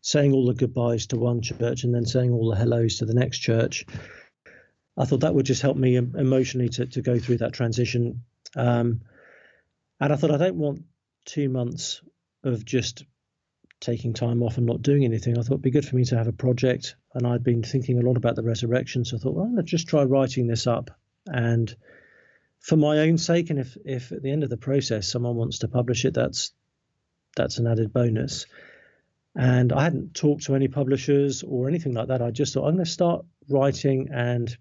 [0.00, 3.12] saying all the goodbyes to one church and then saying all the hellos to the
[3.12, 3.84] next church,
[4.96, 8.24] I thought that would just help me emotionally to to go through that transition.
[8.56, 9.02] Um,
[10.00, 10.84] and I thought I don't want
[11.26, 12.00] two months
[12.42, 13.04] of just
[13.80, 15.38] taking time off and not doing anything.
[15.38, 17.98] I thought it'd be good for me to have a project, and I'd been thinking
[17.98, 19.04] a lot about the resurrection.
[19.04, 20.90] So I thought, well, let's just try writing this up,
[21.26, 21.74] and
[22.60, 25.60] for my own sake, and if if at the end of the process someone wants
[25.60, 26.52] to publish it, that's
[27.36, 28.46] that's an added bonus.
[29.36, 32.22] And I hadn't talked to any publishers or anything like that.
[32.22, 34.54] I just thought I'm going to start writing, and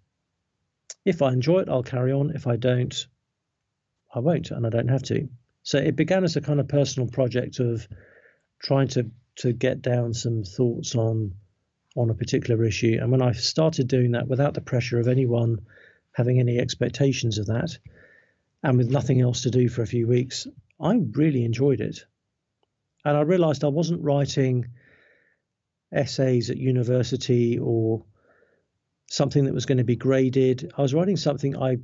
[1.03, 2.35] if I enjoy it, I'll carry on.
[2.35, 3.07] If I don't,
[4.13, 5.27] I won't, and I don't have to.
[5.63, 7.87] So it began as a kind of personal project of
[8.59, 11.33] trying to to get down some thoughts on
[11.95, 12.97] on a particular issue.
[13.01, 15.65] And when I started doing that without the pressure of anyone
[16.13, 17.77] having any expectations of that,
[18.63, 20.47] and with nothing else to do for a few weeks,
[20.79, 22.05] I really enjoyed it.
[23.03, 24.67] And I realized I wasn't writing
[25.91, 28.03] essays at university or
[29.09, 30.71] something that was going to be graded.
[30.77, 31.77] I was writing something I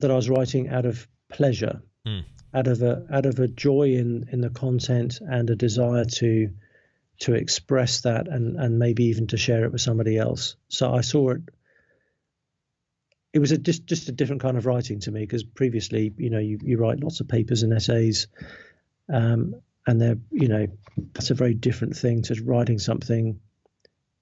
[0.00, 2.24] that I was writing out of pleasure, mm.
[2.54, 6.50] Out of a out of a joy in in the content and a desire to
[7.20, 10.56] to express that and and maybe even to share it with somebody else.
[10.68, 11.42] So I saw it.
[13.32, 16.30] It was a just just a different kind of writing to me because previously, you
[16.30, 18.28] know, you, you write lots of papers and essays,
[19.12, 19.56] um,
[19.86, 20.66] and they're you know
[21.12, 23.40] that's a very different thing to writing something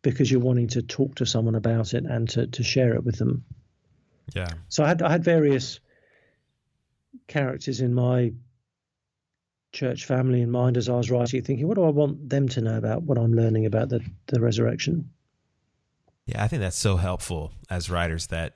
[0.03, 3.19] because you're wanting to talk to someone about it and to, to share it with
[3.19, 3.45] them.
[4.35, 4.53] Yeah.
[4.69, 5.81] So I had I had various
[7.29, 8.33] characters in my
[9.73, 12.61] church family in mind as I was writing, thinking, what do I want them to
[12.61, 15.11] know about what I'm learning about the, the resurrection?
[16.27, 18.55] Yeah, I think that's so helpful as writers that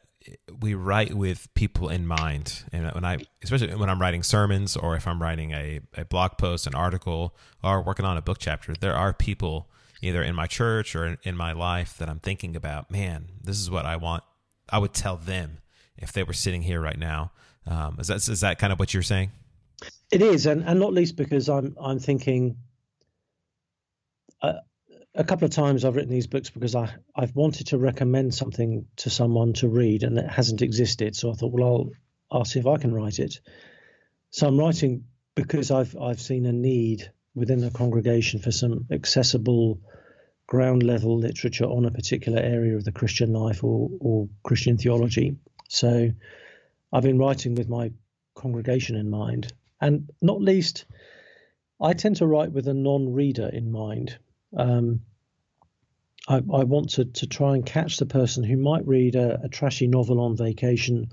[0.61, 2.65] we write with people in mind.
[2.73, 6.33] And when I, especially when I'm writing sermons or if I'm writing a, a blog
[6.39, 9.71] post, an article, or working on a book chapter, there are people
[10.03, 13.59] either in my church or in, in my life that I'm thinking about, man, this
[13.59, 14.25] is what I want.
[14.69, 15.59] I would tell them
[15.97, 17.33] if they were sitting here right now.
[17.67, 19.31] Um, is that is that kind of what you're saying?
[20.11, 22.57] It is, and, and not least because I'm I'm thinking.
[24.43, 24.55] Uh,
[25.15, 28.87] a couple of times I've written these books because I I've wanted to recommend something
[28.97, 31.17] to someone to read and it hasn't existed.
[31.17, 31.91] So I thought, well, I'll
[32.31, 33.41] I'll see if I can write it.
[34.31, 39.81] So I'm writing because I've I've seen a need within the congregation for some accessible
[40.47, 45.37] ground level literature on a particular area of the Christian life or, or Christian theology.
[45.69, 46.11] So
[46.93, 47.93] I've been writing with my
[48.35, 49.53] congregation in mind.
[49.81, 50.85] And not least,
[51.81, 54.19] I tend to write with a non reader in mind.
[54.57, 55.03] Um,
[56.29, 59.49] I, I, want to, to try and catch the person who might read a, a
[59.49, 61.09] trashy novel on vacation,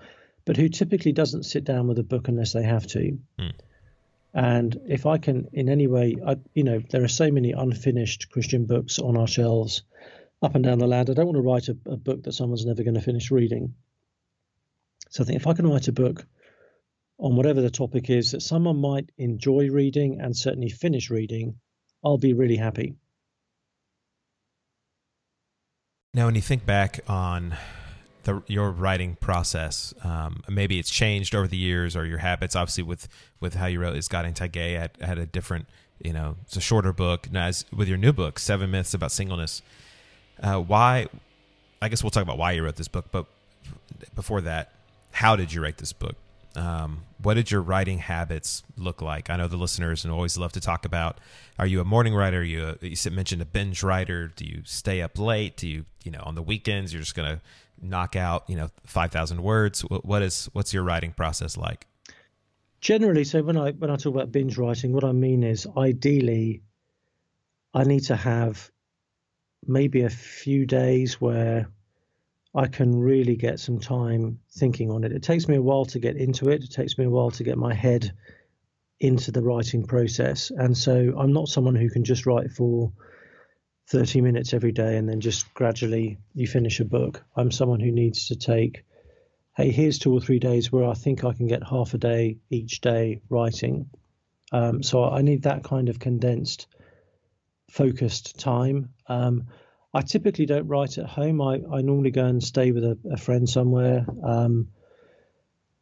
[0.45, 3.17] but who typically doesn't sit down with a book unless they have to.
[3.39, 3.53] Mm.
[4.33, 8.29] And if I can, in any way, I, you know, there are so many unfinished
[8.29, 9.83] Christian books on our shelves
[10.41, 11.09] up and down the land.
[11.09, 13.73] I don't want to write a, a book that someone's never going to finish reading.
[15.09, 16.25] So I think if I can write a book
[17.19, 21.55] on whatever the topic is that someone might enjoy reading and certainly finish reading,
[22.03, 22.95] I'll be really happy.
[26.13, 27.55] Now, when you think back on
[28.23, 32.55] the, your writing process, um, maybe it's changed over the years, or your habits.
[32.55, 33.07] Obviously, with
[33.39, 35.67] with how you wrote, is God Anti-Gay had, had a different,
[36.03, 37.31] you know, it's a shorter book.
[37.31, 39.61] Now, as with your new book, Seven Myths About Singleness,
[40.41, 41.07] uh, why?
[41.81, 43.27] I guess we'll talk about why you wrote this book, but
[44.15, 44.71] before that,
[45.17, 46.15] how did you write this book?
[46.55, 49.31] Um, what did your writing habits look like?
[49.31, 51.19] I know the listeners and always love to talk about.
[51.57, 52.41] Are you a morning writer?
[52.41, 54.27] Are you a, you mentioned a binge writer?
[54.27, 55.57] Do you stay up late?
[55.57, 57.41] Do you you know on the weekends you're just gonna
[57.81, 59.81] knock out you know five thousand words?
[59.81, 61.87] What, what is what's your writing process like?
[62.79, 66.61] Generally, so when I when I talk about binge writing, what I mean is ideally,
[67.73, 68.69] I need to have
[69.65, 71.69] maybe a few days where
[72.55, 75.11] I can really get some time thinking on it.
[75.11, 76.63] It takes me a while to get into it.
[76.63, 78.11] It takes me a while to get my head
[78.99, 80.51] into the writing process.
[80.51, 82.91] And so I'm not someone who can just write for
[83.89, 87.23] 30 minutes every day and then just gradually you finish a book.
[87.35, 88.83] I'm someone who needs to take,
[89.55, 92.37] hey, here's two or three days where I think I can get half a day
[92.49, 93.89] each day writing.
[94.51, 96.67] Um, so I need that kind of condensed,
[97.69, 98.89] focused time.
[99.07, 99.47] Um,
[99.93, 101.41] I typically don't write at home.
[101.41, 104.67] I, I normally go and stay with a, a friend somewhere, um,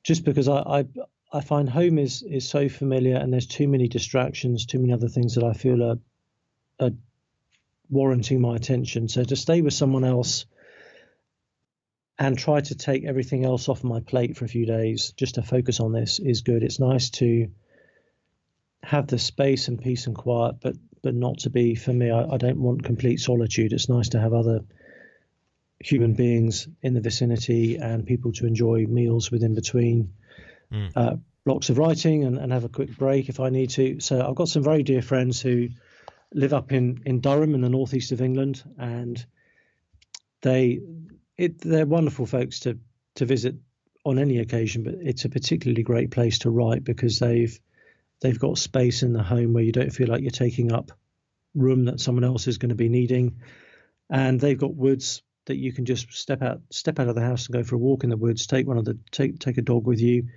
[0.04, 0.86] just because I, I,
[1.34, 5.10] I find home is is so familiar and there's too many distractions, too many other
[5.10, 5.98] things that I feel are,
[6.80, 6.92] are
[7.90, 9.08] warranting my attention.
[9.08, 10.46] So to stay with someone else
[12.18, 15.42] and try to take everything else off my plate for a few days just to
[15.42, 16.64] focus on this is good.
[16.64, 17.50] It's nice to
[18.84, 22.10] have the space and peace and quiet, but but not to be for me.
[22.10, 23.74] I, I don't want complete solitude.
[23.74, 24.62] It's nice to have other
[25.80, 30.14] human beings in the vicinity and people to enjoy meals within between
[30.74, 30.92] mm.
[30.96, 34.00] uh, blocks of writing and, and have a quick break if I need to.
[34.00, 35.68] So I've got some very dear friends who
[36.34, 39.24] live up in, in Durham in the northeast of England, and
[40.42, 40.80] they
[41.38, 42.80] it they're wonderful folks to
[43.16, 43.58] to visit
[44.06, 47.60] on any occasion, but it's a particularly great place to write because they've
[48.26, 50.92] They've got space in the home where you don't feel like you're taking up
[51.54, 53.40] room that someone else is going to be needing.
[54.10, 57.46] And they've got woods that you can just step out step out of the house
[57.46, 59.62] and go for a walk in the woods, take one of the take take a
[59.62, 60.30] dog with you.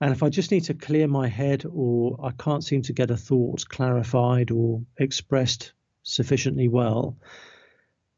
[0.00, 3.10] And if I just need to clear my head or I can't seem to get
[3.10, 5.72] a thought clarified or expressed
[6.04, 7.16] sufficiently well,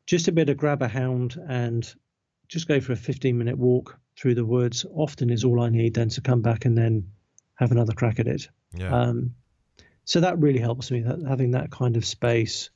[0.05, 1.91] just a bit of grab a hound and
[2.49, 5.95] just go for a 15 minute walk through the woods often is all I need
[5.95, 7.13] then to come back and then
[7.55, 8.47] have another crack at it.
[8.73, 8.95] Yeah.
[8.95, 9.35] Um,
[10.05, 12.71] so that really helps me that, having that kind of space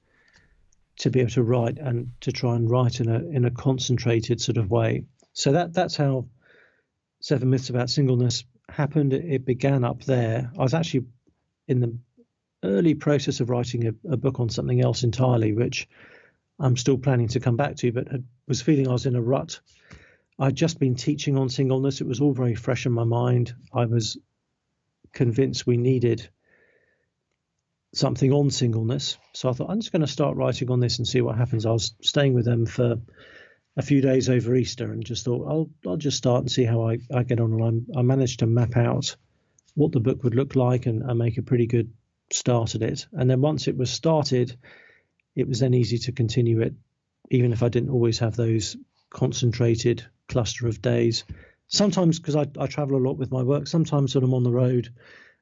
[0.99, 4.41] to be able to write and to try and write in a in a concentrated
[4.41, 5.05] sort of way.
[5.33, 6.27] So that that's how
[7.21, 9.13] Seven Myths About Singleness happened.
[9.13, 10.51] It, it began up there.
[10.57, 11.07] I was actually
[11.67, 11.99] in the
[12.63, 15.89] early process of writing a, a, book on something else entirely, which
[16.59, 19.23] I'm still planning to come back to, but had, was feeling I was in a
[19.23, 19.61] rut.
[20.39, 22.01] I'd just been teaching on singleness.
[22.01, 23.55] It was all very fresh in my mind.
[23.73, 24.19] I was
[25.15, 26.29] convinced we needed
[27.95, 29.17] something on singleness.
[29.33, 31.65] So I thought, I'm just going to start writing on this and see what happens.
[31.65, 32.97] I was staying with them for
[33.77, 36.89] a few days over Easter and just thought, I'll, I'll just start and see how
[36.89, 37.61] I, I get on.
[37.61, 39.17] And I, I managed to map out
[39.75, 41.93] what the book would look like and, and make a pretty good
[42.33, 43.07] start at it.
[43.13, 44.57] And then once it was started,
[45.35, 46.75] it was then easy to continue it,
[47.31, 48.77] even if I didn't always have those
[49.11, 51.25] concentrated cluster of days.
[51.75, 54.53] Sometimes, because I, I travel a lot with my work, sometimes when I'm on the
[54.53, 54.91] road,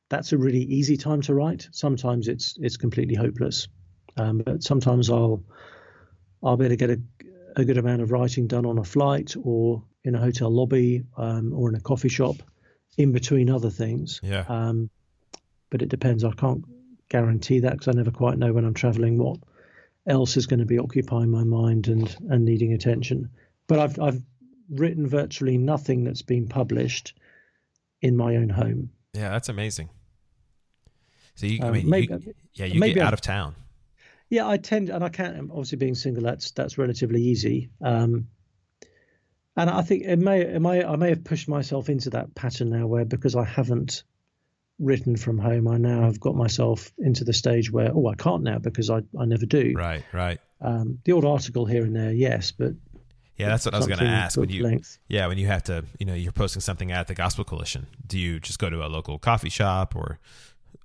[0.09, 1.68] that's a really easy time to write.
[1.73, 3.68] Sometimes it's it's completely hopeless.
[4.16, 5.45] Um, but sometimes I'll
[6.42, 7.01] I'll be able to get a,
[7.57, 11.53] a good amount of writing done on a flight or in a hotel lobby um,
[11.53, 12.37] or in a coffee shop,
[12.97, 14.18] in between other things.
[14.23, 14.47] Yeah.
[14.49, 14.88] Um,
[15.68, 16.25] but it depends.
[16.25, 16.64] I can't
[17.11, 19.38] guarantee that because I never quite know when I'm traveling what
[20.07, 23.29] else is going to be occupying my mind and and needing attention.
[23.66, 24.23] But I've I've
[24.73, 27.15] written virtually nothing that's been published
[28.01, 28.91] in my own home.
[29.15, 29.91] Yeah, that's amazing.
[31.35, 33.55] So you, um, I mean, maybe, you, yeah, you get out i of town.
[34.29, 35.51] Yeah, I tend, and I can't.
[35.51, 37.71] Obviously, being single, that's that's relatively easy.
[37.83, 38.29] Um,
[39.57, 42.71] and I think it may, it may, I may have pushed myself into that pattern
[42.71, 44.03] now, where because I haven't
[44.79, 48.43] written from home, I now have got myself into the stage where, oh, I can't
[48.43, 49.75] now because I, I never do.
[49.77, 50.41] Right, right.
[50.61, 52.73] Um, the odd article here and there, yes, but
[53.37, 54.38] yeah, that's what I was going to ask.
[54.38, 57.45] When you, yeah, when you have to, you know, you're posting something at the Gospel
[57.45, 60.18] Coalition, do you just go to a local coffee shop or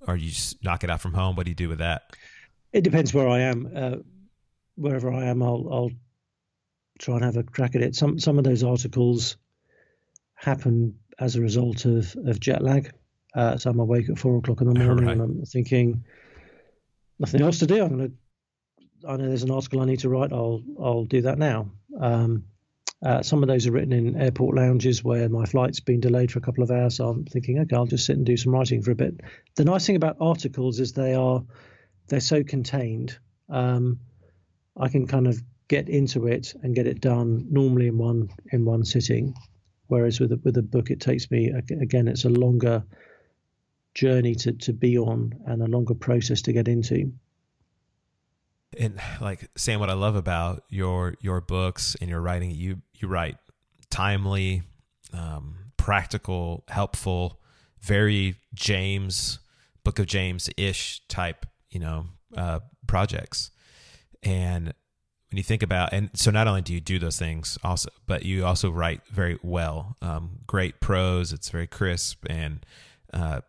[0.06, 1.36] or you just knock it out from home?
[1.36, 2.16] What do you do with that?
[2.72, 3.70] It depends where I am.
[3.74, 3.96] Uh,
[4.76, 5.90] wherever I am, I'll, I'll
[6.98, 7.94] try and have a crack at it.
[7.94, 9.36] Some some of those articles
[10.34, 12.92] happen as a result of, of jet lag.
[13.34, 15.12] Uh, so I'm awake at four o'clock in the morning right.
[15.12, 16.04] and I'm thinking
[17.18, 17.82] nothing else to do.
[17.82, 18.10] I'm gonna.
[19.06, 20.32] I know there's an article I need to write.
[20.32, 21.70] I'll I'll do that now.
[22.00, 22.44] Um,
[23.04, 26.40] uh, some of those are written in airport lounges where my flight's been delayed for
[26.40, 26.96] a couple of hours.
[26.96, 29.20] So I'm thinking, okay, I'll just sit and do some writing for a bit.
[29.54, 31.44] The nice thing about articles is they are
[32.08, 33.16] they're so contained.
[33.48, 34.00] Um,
[34.76, 38.64] I can kind of get into it and get it done normally in one in
[38.64, 39.34] one sitting.
[39.86, 42.84] Whereas with a, with a book, it takes me again, it's a longer
[43.94, 47.12] journey to to be on and a longer process to get into
[48.76, 53.08] and like saying what I love about your your books and your writing, you you
[53.08, 53.36] write
[53.90, 54.62] timely,
[55.12, 57.40] um, practical, helpful,
[57.80, 59.38] very James
[59.84, 63.50] Book of James ish type, you know, uh, projects.
[64.22, 64.66] And
[65.30, 68.24] when you think about, and so not only do you do those things, also, but
[68.24, 69.96] you also write very well.
[70.02, 71.32] Um, great prose.
[71.32, 72.64] It's very crisp and
[73.12, 73.40] uh,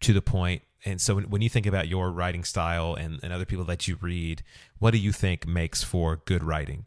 [0.00, 3.32] to the point and so when, when you think about your writing style and, and
[3.32, 4.42] other people that you read,
[4.78, 6.86] what do you think makes for good writing?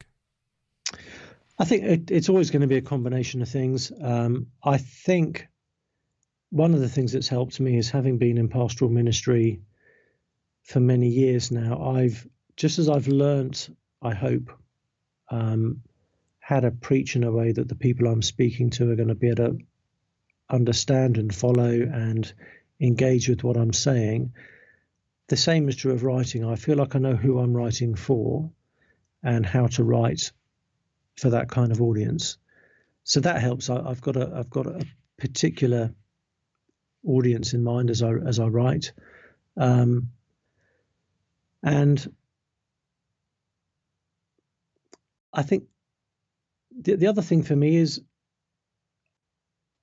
[1.60, 3.92] I think it, it's always going to be a combination of things.
[4.02, 5.48] Um, I think
[6.50, 9.62] one of the things that's helped me is having been in pastoral ministry
[10.64, 11.92] for many years now.
[11.96, 14.52] I've just as I've learnt, I hope,
[15.30, 15.82] um,
[16.40, 19.16] how to preach in a way that the people I'm speaking to are going to
[19.16, 19.58] be able to
[20.50, 22.32] understand and follow and
[22.80, 24.34] engage with what I'm saying.
[25.28, 26.46] The same is true of writing.
[26.46, 28.50] I feel like I know who I'm writing for
[29.24, 30.32] and how to write
[31.18, 32.38] for that kind of audience.
[33.04, 33.70] So that helps.
[33.70, 34.86] I, have got a I've got a
[35.18, 35.94] particular
[37.06, 38.92] audience in mind as I as I write,
[39.56, 40.12] um,
[41.64, 42.14] and
[45.34, 45.66] I think
[46.78, 48.02] the the other thing for me is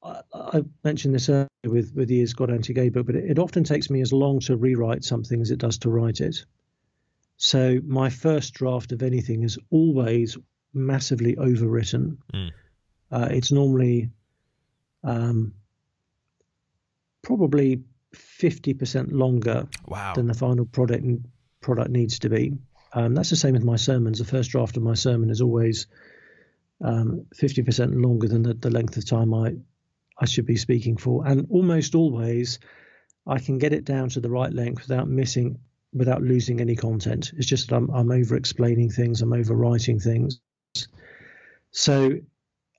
[0.05, 3.65] I, mentioned this earlier with with the Is God Anti-Gay book, but it, it often
[3.65, 6.45] takes me as long to rewrite something as it does to write it.
[7.37, 10.37] So my first draft of anything is always
[10.73, 12.19] massively overwritten.
[12.33, 12.51] Mm.
[13.11, 14.11] Uh, it's normally
[15.03, 15.55] um,
[17.23, 17.83] probably
[18.15, 20.15] fifty percent longer wow.
[20.15, 21.05] than the final product
[21.61, 22.53] product needs to be.
[22.93, 24.19] Um, that's the same with my sermons.
[24.19, 25.89] The first draft of my sermon is always
[26.81, 29.57] um, 50% longer than the, the length of time I,
[30.19, 31.27] I should be speaking for.
[31.27, 32.59] And almost always,
[33.27, 35.59] I can get it down to the right length without missing,
[35.93, 37.33] without losing any content.
[37.37, 40.41] It's just that I'm, I'm over explaining things, I'm overwriting things.
[41.71, 42.13] So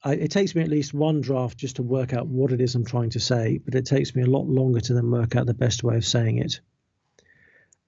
[0.03, 2.75] I, it takes me at least one draft just to work out what it is
[2.75, 5.47] I'm trying to say, but it takes me a lot longer to then work out
[5.47, 6.61] the best way of saying it.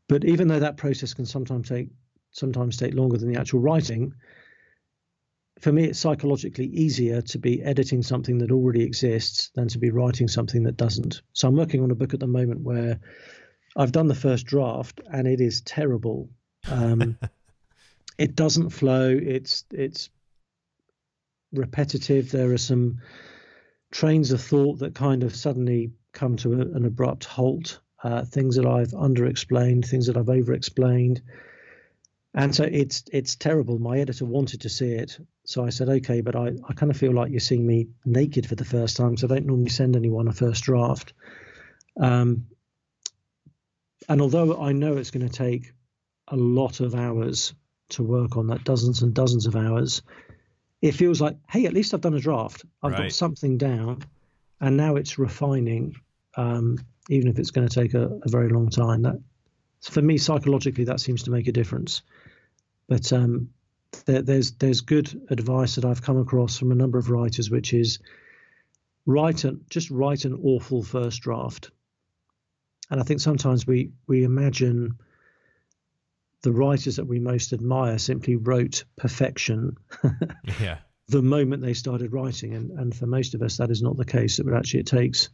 [0.10, 1.90] But even though that process can sometimes take
[2.32, 4.14] sometimes take longer than the actual writing,
[5.60, 9.90] for me it's psychologically easier to be editing something that already exists than to be
[9.90, 11.22] writing something that doesn't.
[11.34, 13.00] So I'm working on a book at the moment where
[13.76, 16.30] I've done the first draft and it is terrible.
[16.70, 17.18] Um,
[18.18, 19.10] it doesn't flow.
[19.10, 20.10] It's it's
[21.54, 22.32] repetitive.
[22.32, 23.00] There are some
[23.92, 27.80] trains of thought that kind of suddenly come to a, an abrupt halt.
[28.04, 31.22] Uh, things that I've underexplained, things that I've overexplained,
[32.38, 33.80] and so it's it's terrible.
[33.80, 36.96] My editor wanted to see it, so I said, okay, but I, I kind of
[36.98, 39.96] feel like you're seeing me naked for the first time, so I don't normally send
[39.96, 41.14] anyone a first draft.
[42.00, 42.46] Um,
[44.08, 45.74] and although I know it's going to take
[46.28, 47.56] a lot of hours
[47.90, 50.04] to work on that, dozens and dozens of hours,
[50.80, 52.64] it feels like, hey, at least I've done a draft.
[52.84, 53.04] I've right.
[53.04, 54.04] got something down,
[54.62, 55.96] and now it's refining.
[56.36, 56.78] Um,
[57.10, 59.20] even if it's going to take a, a, very long time, that
[59.82, 62.04] for me psychologically that seems to make a difference.
[62.88, 63.50] But um,
[64.06, 67.74] there, there's there's good advice that I've come across from a number of writers, which
[67.74, 68.00] is
[69.06, 71.72] write an, just write an awful first draft.
[72.90, 74.98] And I think sometimes we we imagine
[76.44, 79.76] the writers that we most admire simply wrote perfection
[80.62, 80.78] yeah.
[81.08, 82.54] the moment they started writing.
[82.54, 84.40] And, and for most of us, that is not the case.
[84.40, 85.30] But actually, it takes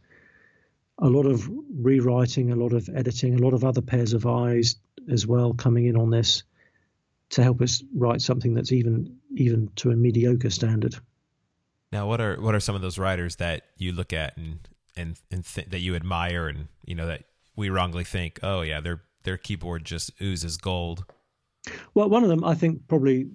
[0.98, 4.76] a lot of rewriting, a lot of editing, a lot of other pairs of eyes
[5.10, 6.42] as well coming in on this
[7.30, 10.94] to help us write something that's even even to a mediocre standard.
[11.92, 14.58] Now, what are what are some of those writers that you look at and
[14.96, 17.24] and, and th- that you admire, and you know that
[17.56, 21.04] we wrongly think, oh yeah, they're their keyboard just oozes gold.
[21.94, 23.28] Well, one of them, I think, probably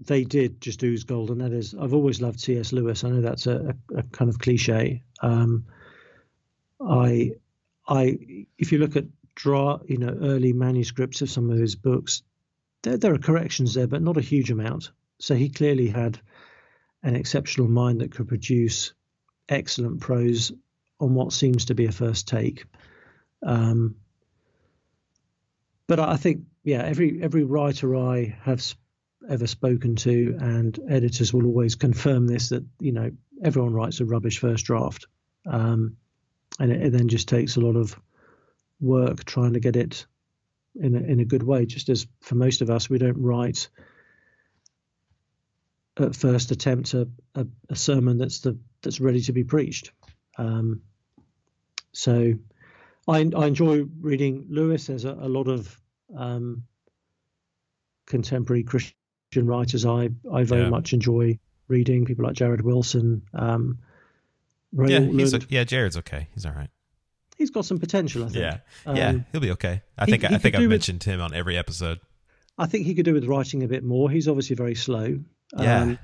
[0.00, 2.72] they did just ooze gold, and that is, I've always loved C.S.
[2.72, 3.04] Lewis.
[3.04, 5.02] I know that's a, a, a kind of cliche.
[5.22, 5.64] Um,
[6.80, 7.32] I,
[7.88, 8.18] I,
[8.58, 9.04] if you look at
[9.34, 12.22] draw, you know, early manuscripts of some of his books,
[12.82, 14.90] there, there are corrections there, but not a huge amount.
[15.18, 16.20] So he clearly had
[17.02, 18.92] an exceptional mind that could produce
[19.48, 20.52] excellent prose
[21.00, 22.64] on what seems to be a first take.
[23.42, 23.96] Um,
[25.86, 28.62] but I think yeah, every every writer I have
[29.28, 33.10] ever spoken to and editors will always confirm this that you know
[33.42, 35.06] everyone writes a rubbish first draft,
[35.46, 35.96] um,
[36.58, 37.98] and it, it, then just takes a lot of
[38.80, 40.06] work trying to get it
[40.80, 41.66] in a, in a good way.
[41.66, 43.68] Just as for most of us, we don't write
[45.98, 49.92] at first attempt a, a, a sermon that's the that's ready to be preached.
[50.38, 50.82] Um,
[51.92, 52.34] so
[53.08, 54.86] I, I enjoy reading Lewis.
[54.86, 55.80] There's a, a lot of
[56.14, 56.64] um,
[58.06, 58.94] contemporary Christian
[59.34, 60.68] writers I I very yeah.
[60.68, 62.04] much enjoy reading.
[62.04, 63.22] People like Jared Wilson.
[63.32, 63.78] Um,
[64.72, 66.28] yeah, he's yeah, Jared's okay.
[66.34, 66.68] He's all right.
[67.36, 68.24] He's got some potential.
[68.24, 68.38] I think.
[68.38, 69.82] Yeah, um, yeah, he'll be okay.
[69.98, 72.00] I think he, he I think I've mentioned with, him on every episode.
[72.58, 74.10] I think he could do with writing a bit more.
[74.10, 75.18] He's obviously very slow.
[75.56, 75.82] Yeah.
[75.82, 75.98] Um,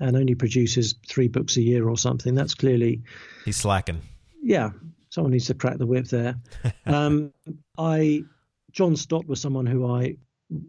[0.00, 2.34] and only produces three books a year or something.
[2.34, 3.02] That's clearly
[3.44, 4.00] he's slacking.
[4.42, 4.70] Yeah,
[5.10, 6.36] someone needs to crack the whip there.
[6.86, 7.32] um,
[7.78, 8.24] I
[8.72, 10.16] John Stott was someone who I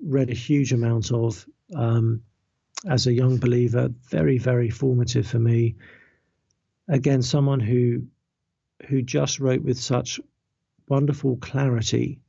[0.04, 1.46] read a huge amount of
[1.76, 2.22] um,
[2.88, 3.90] as a young believer.
[4.10, 5.76] Very, very formative for me.
[6.88, 8.04] Again, someone who
[8.88, 10.20] who just wrote with such
[10.88, 12.20] wonderful clarity,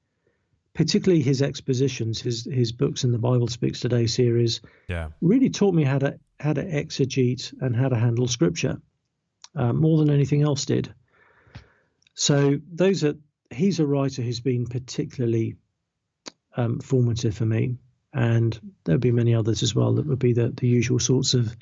[0.74, 4.60] particularly his expositions, his his books in the Bible Speaks Today series.
[4.88, 8.80] Yeah, really taught me how to how to exegete and how to handle Scripture
[9.54, 10.94] uh, more than anything else did.
[12.14, 13.14] So those are
[13.50, 15.56] he's a writer who's been particularly
[16.56, 17.76] um, formative for me.
[18.12, 21.54] And there'll be many others as well that would be the, the usual sorts of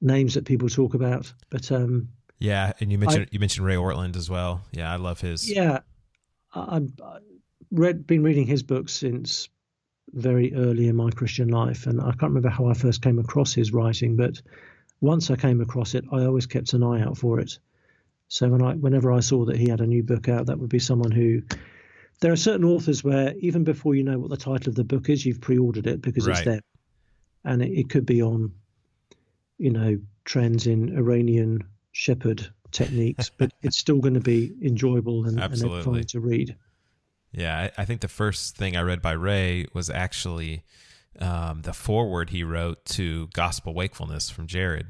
[0.00, 1.32] names that people talk about.
[1.50, 4.62] But um, yeah, and you mentioned I, you mentioned Ray Ortlund as well.
[4.72, 5.50] Yeah, I love his.
[5.50, 5.80] Yeah,
[6.54, 6.88] I, have
[7.70, 9.48] read been reading his books since
[10.12, 13.52] very early in my Christian life, and I can't remember how I first came across
[13.52, 14.40] his writing, but
[15.00, 17.58] once I came across it, I always kept an eye out for it.
[18.28, 20.68] So when I, whenever I saw that he had a new book out, that would
[20.68, 21.42] be someone who
[22.20, 25.08] there are certain authors where even before you know what the title of the book
[25.08, 26.36] is, you've pre-ordered it because right.
[26.36, 26.60] it's there,
[27.44, 28.52] and it, it, could be on,
[29.56, 31.64] you know, trends in Iranian
[31.98, 36.56] shepherd techniques, but it's still going to be enjoyable and, and fun to read.
[37.32, 40.62] Yeah, I, I, think the first thing I read by Ray was actually
[41.18, 44.86] um, the foreword he wrote to Gospel Wakefulness from Jared.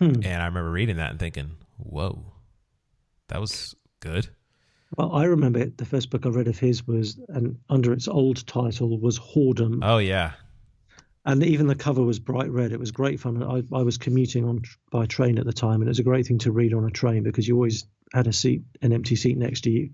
[0.00, 0.22] Hmm.
[0.24, 2.32] And I remember reading that and thinking, whoa,
[3.28, 4.28] that was good.
[4.96, 8.08] Well, I remember it, the first book I read of his was, and under its
[8.08, 9.80] old title was Whoredom.
[9.82, 10.32] Oh, yeah.
[11.24, 12.72] And even the cover was bright red.
[12.72, 13.42] It was great fun.
[13.42, 16.26] I, I was commuting on by train at the time, and it was a great
[16.26, 19.36] thing to read on a train because you always had a seat, an empty seat
[19.36, 19.90] next to you.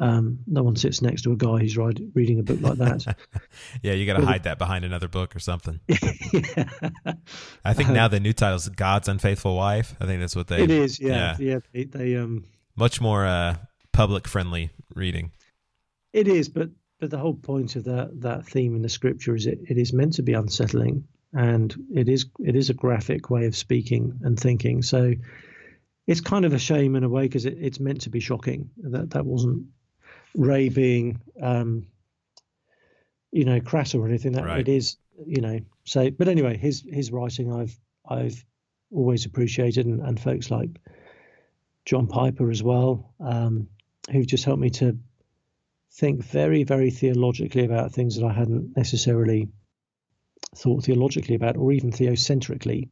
[0.00, 3.16] Um, no one sits next to a guy who's ride, reading a book like that.
[3.82, 5.80] yeah, you got to hide that behind another book or something.
[5.88, 6.68] yeah.
[7.64, 9.96] I think now the new title is God's Unfaithful Wife.
[10.00, 10.62] I think that's what they.
[10.62, 11.54] It is, yeah, yeah.
[11.54, 12.44] yeah they, they, um
[12.76, 13.56] much more uh,
[13.92, 15.32] public friendly reading.
[16.12, 19.46] It is, but but the whole point of that that theme in the scripture is
[19.46, 23.46] it, it is meant to be unsettling, and it is it is a graphic way
[23.46, 24.82] of speaking and thinking.
[24.82, 25.14] So
[26.06, 28.70] it's kind of a shame in a way because it, it's meant to be shocking.
[28.78, 29.66] That that wasn't
[30.34, 31.86] Ray being, um,
[33.30, 34.32] you know, crass or anything.
[34.32, 34.60] That right.
[34.60, 35.60] it is, you know.
[35.84, 37.78] So, but anyway, his his writing I've
[38.08, 38.44] I've
[38.90, 40.70] always appreciated, and, and folks like
[41.84, 43.68] John Piper as well, um,
[44.10, 44.98] who've just helped me to
[45.92, 49.48] think very very theologically about things that I hadn't necessarily
[50.56, 52.88] thought theologically about, or even theocentrically,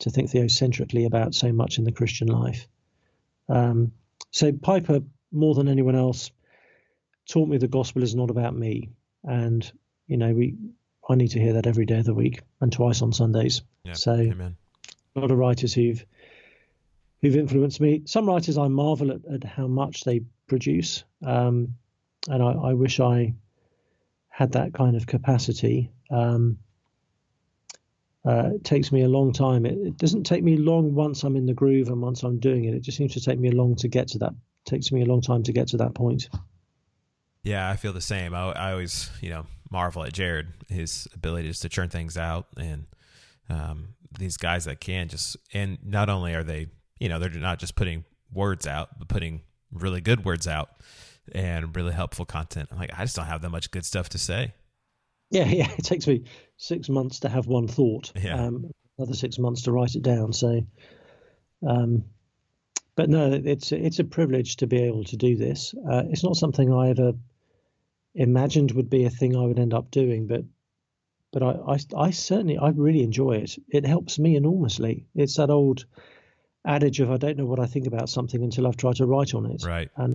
[0.00, 2.66] to think theocentrically about so much in the Christian life.
[3.48, 3.92] Um,
[4.30, 5.00] so Piper,
[5.32, 6.30] more than anyone else,
[7.28, 8.90] taught me the gospel is not about me.
[9.22, 9.70] And,
[10.06, 10.56] you know, we
[11.08, 13.62] I need to hear that every day of the week and twice on Sundays.
[13.84, 14.56] Yeah, so amen.
[15.14, 16.04] a lot of writers who've
[17.20, 18.02] who've influenced me.
[18.06, 21.04] Some writers I marvel at, at how much they produce.
[21.24, 21.74] Um,
[22.28, 23.34] and I, I, wish I
[24.28, 25.90] had that kind of capacity.
[26.10, 26.58] Um,
[28.26, 29.66] uh, it takes me a long time.
[29.66, 32.64] It, it, doesn't take me long once I'm in the groove and once I'm doing
[32.64, 32.74] it.
[32.74, 34.32] It just seems to take me a long to get to that.
[34.64, 36.30] Takes me a long time to get to that point.
[37.42, 38.34] Yeah, I feel the same.
[38.34, 42.46] I, I always, you know, marvel at Jared, his ability just to churn things out,
[42.56, 42.86] and
[43.50, 46.68] um, these guys that can just, and not only are they,
[46.98, 50.70] you know, they're not just putting words out, but putting really good words out
[51.32, 52.68] and really helpful content.
[52.70, 54.54] I'm like, I just don't have that much good stuff to say.
[55.30, 55.70] Yeah, yeah.
[55.76, 56.24] It takes me
[56.56, 58.12] six months to have one thought.
[58.16, 58.42] Yeah.
[58.42, 60.32] Um, another six months to write it down.
[60.32, 60.60] So,
[61.66, 62.04] um,
[62.96, 65.74] but no, it's it's a privilege to be able to do this.
[65.90, 67.12] Uh, it's not something I ever
[68.14, 70.44] imagined would be a thing I would end up doing, but
[71.32, 73.58] but I, I, I certainly I really enjoy it.
[73.68, 75.06] It helps me enormously.
[75.16, 75.84] It's that old
[76.64, 79.34] adage of I don't know what I think about something until I've tried to write
[79.34, 79.64] on it.
[79.64, 79.90] Right.
[79.96, 80.13] And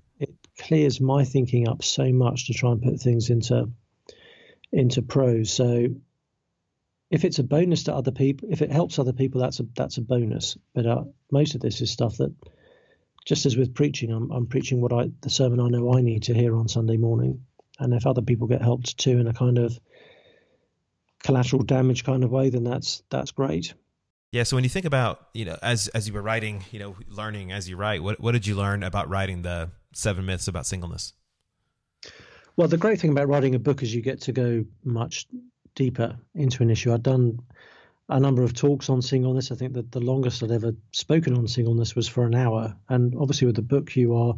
[0.59, 3.69] clears my thinking up so much to try and put things into
[4.71, 5.51] into prose.
[5.51, 5.87] So
[7.09, 9.97] if it's a bonus to other people, if it helps other people, that's a that's
[9.97, 10.57] a bonus.
[10.73, 12.33] But uh, most of this is stuff that,
[13.25, 16.23] just as with preaching, I'm I'm preaching what I the sermon I know I need
[16.23, 17.45] to hear on Sunday morning,
[17.79, 19.79] and if other people get helped too in a kind of
[21.23, 23.73] collateral damage kind of way, then that's that's great.
[24.31, 24.43] Yeah.
[24.43, 27.51] So when you think about you know as as you were writing, you know, learning
[27.51, 31.13] as you write, what what did you learn about writing the seven myths about singleness?
[32.55, 35.27] Well, the great thing about writing a book is you get to go much
[35.75, 36.93] deeper into an issue.
[36.93, 37.39] I've done
[38.09, 39.51] a number of talks on singleness.
[39.51, 42.75] I think that the longest I'd ever spoken on singleness was for an hour.
[42.89, 44.35] And obviously, with the book, you are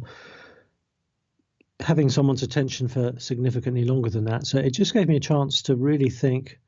[1.80, 4.46] having someone's attention for significantly longer than that.
[4.46, 6.60] So it just gave me a chance to really think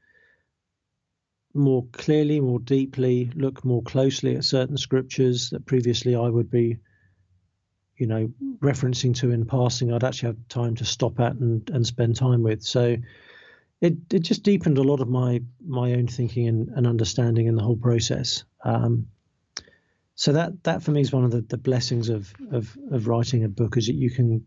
[1.53, 6.79] more clearly, more deeply, look more closely at certain scriptures that previously I would be,
[7.97, 9.93] you know, referencing to in passing.
[9.93, 12.63] I'd actually have time to stop at and, and spend time with.
[12.63, 12.97] So
[13.81, 17.55] it it just deepened a lot of my my own thinking and, and understanding in
[17.55, 18.45] the whole process.
[18.65, 19.09] Um,
[20.15, 23.45] so that that for me is one of the, the blessings of, of of writing
[23.45, 24.47] a book is that you can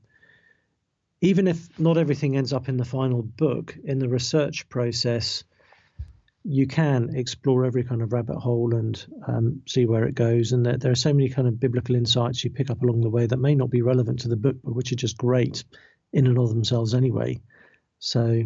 [1.22, 5.44] even if not everything ends up in the final book in the research process
[6.50, 10.66] you can explore every kind of rabbit hole and um, see where it goes and
[10.66, 13.26] there, there, are so many kind of biblical insights you pick up along the way
[13.26, 15.64] that may not be relevant to the book but which are just great
[16.14, 17.38] in and of themselves anyway
[18.00, 18.44] so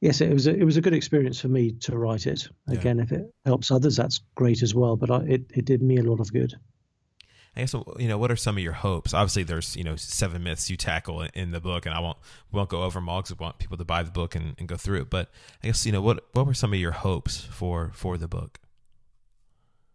[0.00, 2.48] yes, it was a, it was a good experience for me to write it.
[2.68, 3.04] Again, yeah.
[3.04, 4.96] if it helps others, that's great as well.
[4.96, 6.54] But I, it it did me a lot of good.
[7.56, 9.14] I guess you know what are some of your hopes?
[9.14, 12.18] Obviously, there's you know seven myths you tackle in the book, and I won't
[12.52, 14.68] won't go over them all because I want people to buy the book and, and
[14.68, 15.10] go through it.
[15.10, 15.30] But
[15.62, 18.60] I guess you know what what were some of your hopes for for the book?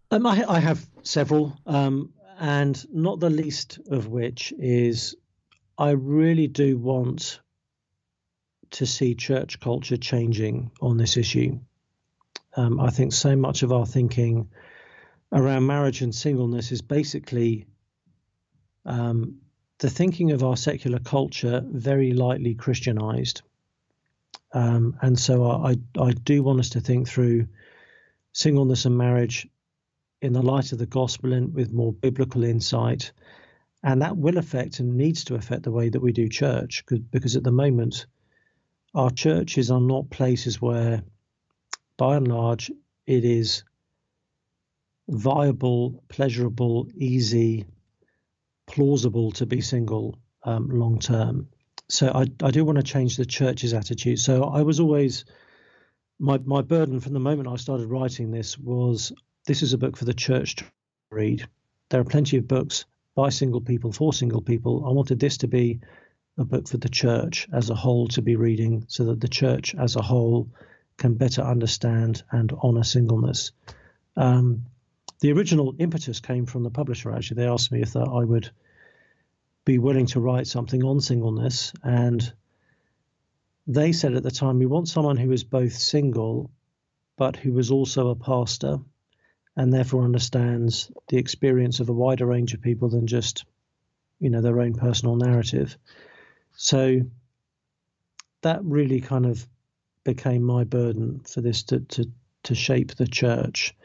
[0.10, 5.16] Um, I, I have several, um, and not the least of which is
[5.78, 7.40] I really do want
[8.72, 11.60] to see church culture changing on this issue.
[12.56, 14.50] Um, I think so much of our thinking
[15.32, 17.66] around marriage and singleness is basically
[18.86, 19.38] um,
[19.80, 23.42] the thinking of our secular culture very lightly Christianized.
[24.54, 27.48] Um, and so I, I do want us to think through
[28.34, 29.48] singleness and marriage
[30.22, 33.12] in the light of the gospel and with more biblical insight.
[33.84, 37.36] And that will affect and needs to affect the way that we do church because
[37.36, 38.06] at the moment,
[38.94, 41.02] our churches are not places where,
[41.98, 42.70] by and large,
[43.08, 43.64] it is
[45.12, 47.66] viable, pleasurable, easy,
[48.66, 51.48] plausible to be single um, long term.
[51.90, 54.20] So I, I do want to change the church's attitude.
[54.20, 55.26] So I was always
[56.20, 59.12] my my burden from the moment I started writing this was
[59.46, 60.66] this is a book for the church to
[61.12, 61.46] read.
[61.90, 62.86] There are plenty of books
[63.16, 64.86] by single people for single people.
[64.88, 65.82] I wanted this to be
[66.38, 69.76] a book for the church as a whole to be reading so that the church
[69.76, 70.50] as a whole
[70.98, 73.52] can better understand and honor singleness.
[74.16, 74.66] Um,
[75.22, 77.44] the original impetus came from the publisher, actually.
[77.44, 78.50] They asked me if I would
[79.66, 81.74] be willing to write something on singleness.
[81.84, 82.34] And
[83.68, 86.50] they said at the time, we want someone who is both single,
[87.18, 88.80] but who is also a pastor
[89.56, 93.46] and therefore understands the experience of a wider range of people than just,
[94.20, 95.78] you know, their own personal narrative.
[96.56, 97.02] So
[98.42, 99.48] that really kind of
[100.04, 102.10] became my burden for this to, to,
[102.44, 103.76] to shape the church.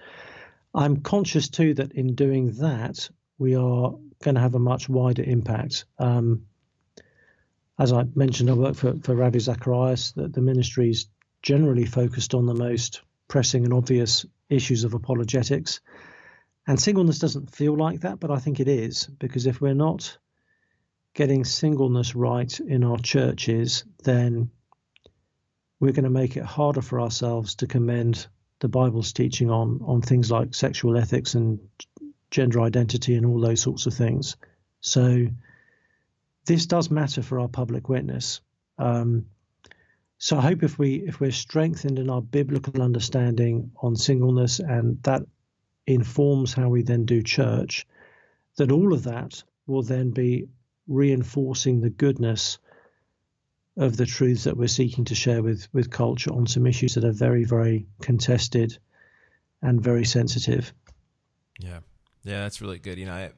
[0.77, 3.09] I'm conscious too that in doing that,
[3.39, 5.87] we are going to have a much wider impact.
[5.99, 6.45] Um,
[7.79, 11.07] as I mentioned, I work for, for Ravi Zacharias, that the ministry is
[11.43, 15.81] generally focused on the most pressing and obvious issues of apologetics.
[16.67, 20.19] And singleness doesn't feel like that, but I think it is, because if we're not
[21.15, 24.51] getting singleness right in our churches, then
[25.81, 28.27] we're going to make it harder for ourselves to commend
[28.61, 31.59] the Bible's teaching on on things like sexual ethics and
[32.31, 34.37] gender identity and all those sorts of things.
[34.81, 35.27] So
[36.47, 38.41] this does matter for our public witness.
[38.79, 39.27] Um,
[40.19, 45.03] so I hope if we if we're strengthened in our biblical understanding on singleness and
[45.03, 45.23] that
[45.87, 47.87] informs how we then do church,
[48.57, 50.49] that all of that will then be
[50.89, 52.59] reinforcing the goodness
[53.77, 57.05] of the truths that we're seeking to share with with culture on some issues that
[57.05, 58.79] are very very contested
[59.63, 60.73] and very sensitive.
[61.59, 61.81] Yeah,
[62.25, 62.99] yeah, that's really good.
[62.99, 63.31] You know, I,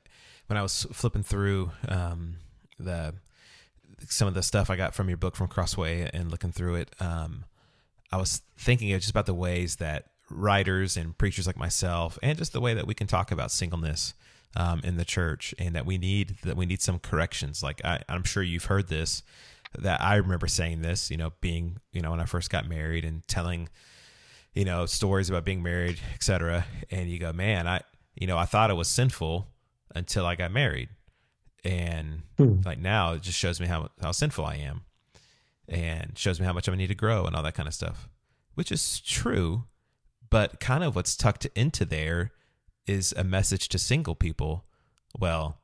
[0.47, 2.37] when I was flipping through um,
[2.79, 3.15] the
[4.09, 6.95] some of the stuff I got from your book from Crossway and looking through it,
[7.01, 7.45] um,
[8.13, 12.53] I was thinking just about the ways that writers and preachers like myself, and just
[12.53, 14.15] the way that we can talk about singleness
[14.57, 17.63] um, in the church, and that we need that we need some corrections.
[17.63, 19.23] Like I, I'm sure you've heard this.
[19.77, 23.05] That I remember saying this, you know, being, you know, when I first got married
[23.05, 23.69] and telling,
[24.55, 26.65] you know, stories about being married, etc.
[26.91, 27.83] And you go, man, I,
[28.15, 29.47] you know, I thought it was sinful
[29.95, 30.89] until I got married
[31.65, 32.61] and hmm.
[32.65, 34.83] like now it just shows me how how sinful I am,
[35.69, 38.09] and shows me how much I need to grow and all that kind of stuff,
[38.55, 39.65] which is true,
[40.31, 42.33] but kind of what's tucked into there
[42.87, 44.65] is a message to single people.
[45.19, 45.61] Well,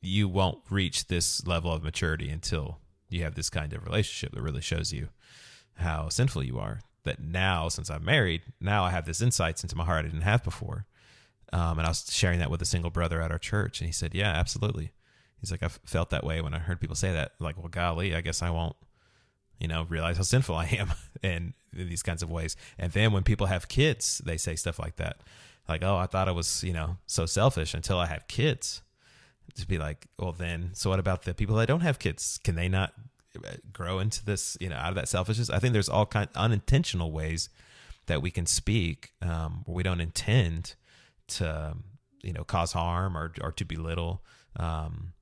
[0.00, 2.78] you won't reach this level of maturity until
[3.08, 5.08] you have this kind of relationship that really shows you
[5.76, 6.80] how sinful you are.
[7.04, 10.22] That now, since I'm married, now I have this insights into my heart I didn't
[10.22, 10.86] have before.
[11.52, 13.92] Um, and I was sharing that with a single brother at our church, and he
[13.92, 14.92] said, "Yeah, absolutely."
[15.40, 17.32] He's like, I felt that way when I heard people say that.
[17.38, 18.76] Like, well, golly, I guess I won't,
[19.60, 20.92] you know, realize how sinful I am
[21.22, 22.56] in, in these kinds of ways.
[22.78, 25.20] And then when people have kids, they say stuff like that.
[25.68, 28.82] Like, oh, I thought I was, you know, so selfish until I had kids.
[29.58, 32.38] To be like, well, then, so what about the people that don't have kids?
[32.44, 32.92] Can they not
[33.36, 35.50] uh, grow into this, you know, out of that selfishness?
[35.50, 37.48] I think there's all kind unintentional ways
[38.06, 40.74] that we can speak um, where we don't intend
[41.28, 41.76] to,
[42.22, 44.22] you know, cause harm or or to belittle.
[44.56, 45.12] Um,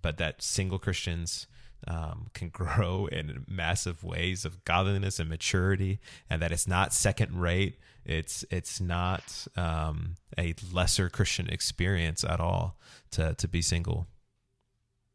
[0.00, 1.46] but that single Christians
[1.86, 7.40] um, can grow in massive ways of godliness and maturity, and that it's not second
[7.40, 7.78] rate.
[8.04, 12.78] It's it's not um, a lesser Christian experience at all
[13.12, 14.06] to to be single.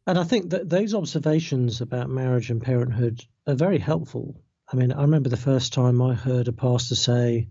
[0.05, 4.41] And I think that those observations about marriage and parenthood are very helpful.
[4.71, 7.49] I mean, I remember the first time I heard a pastor say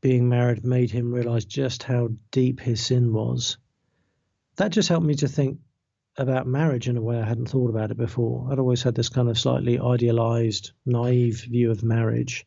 [0.00, 3.56] being married made him realize just how deep his sin was
[4.56, 5.58] that just helped me to think
[6.16, 8.48] about marriage in a way I hadn't thought about it before.
[8.50, 12.46] I'd always had this kind of slightly idealized, naive view of marriage.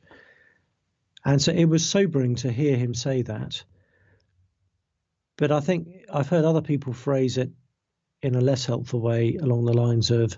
[1.25, 3.63] And so it was sobering to hear him say that.
[5.35, 7.51] But I think I've heard other people phrase it
[8.21, 10.37] in a less helpful way along the lines of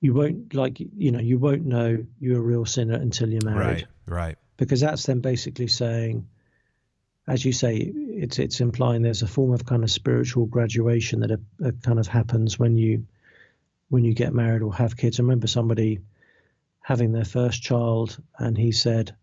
[0.00, 3.58] you won't like you know you won't know you're a real sinner until you're married
[3.58, 6.26] right right because that's then basically saying
[7.28, 11.30] as you say, it's it's implying there's a form of kind of spiritual graduation that
[11.30, 13.06] a, a kind of happens when you
[13.90, 15.20] when you get married or have kids.
[15.20, 16.00] I remember somebody
[16.80, 19.14] having their first child, and he said,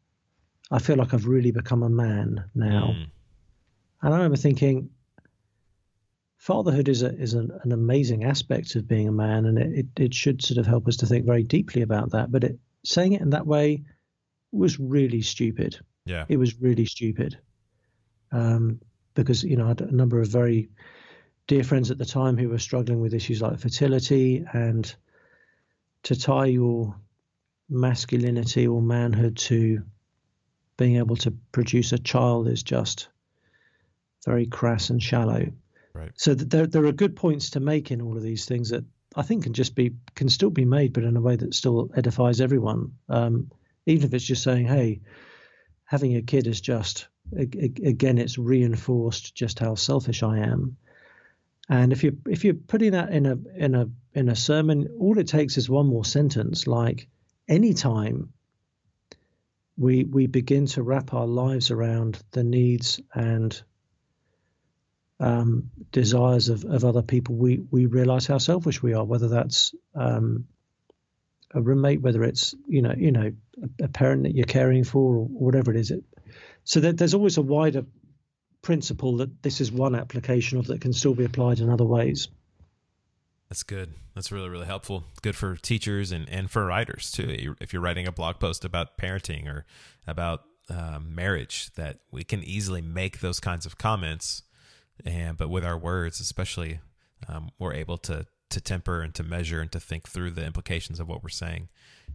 [0.70, 3.08] "I feel like I've really become a man now." Mm.
[4.04, 4.92] And I remember thinking,
[6.38, 10.04] fatherhood is a, is an, an, amazing aspect of being a man, and it, it,
[10.04, 12.32] it, should sort of help us to think very deeply about that.
[12.32, 13.84] But it, saying it in that way
[14.52, 15.80] was really stupid.
[16.06, 17.40] Yeah, it was really stupid.
[18.32, 18.82] Um,
[19.14, 20.70] because you know I had a number of very
[21.48, 24.94] dear friends at the time who were struggling with issues like fertility and
[26.04, 26.96] to tie your
[27.70, 29.84] masculinity or manhood to
[30.78, 33.08] being able to produce a child is just
[34.26, 35.52] very crass and shallow.
[35.94, 36.12] Right.
[36.16, 38.84] So there there are good points to make in all of these things that
[39.16, 41.90] I think can just be can still be made, but in a way that still
[41.96, 42.94] edifies everyone.
[43.08, 43.52] Um,
[43.86, 45.02] even if it's just saying, "Hey,
[45.86, 50.78] having a kid is just again, it's reinforced just how selfish I am."
[51.68, 55.18] And if you if you're putting that in a in a in a sermon, all
[55.18, 57.08] it takes is one more sentence, like
[57.48, 58.34] anytime
[59.78, 63.62] we we begin to wrap our lives around the needs and
[65.20, 69.04] um, desires of, of other people, we we realize how selfish we are.
[69.04, 70.46] Whether that's um,
[71.52, 75.16] a roommate, whether it's you know you know a, a parent that you're caring for,
[75.16, 75.92] or whatever it is.
[75.92, 76.04] It,
[76.66, 77.86] so there's always a wider
[78.62, 82.28] principle that this is one application of that can still be applied in other ways.
[83.50, 83.94] That's good.
[84.16, 85.04] That's really, really helpful.
[85.22, 87.56] Good for teachers and, and for writers too.
[87.62, 89.66] If you're writing a blog post about parenting or
[90.08, 94.42] about um, marriage, that we can easily make those kinds of comments,
[95.06, 96.80] and but with our words, especially,
[97.28, 101.00] um, we're able to to temper and to measure and to think through the implications
[101.00, 101.70] of what we're saying.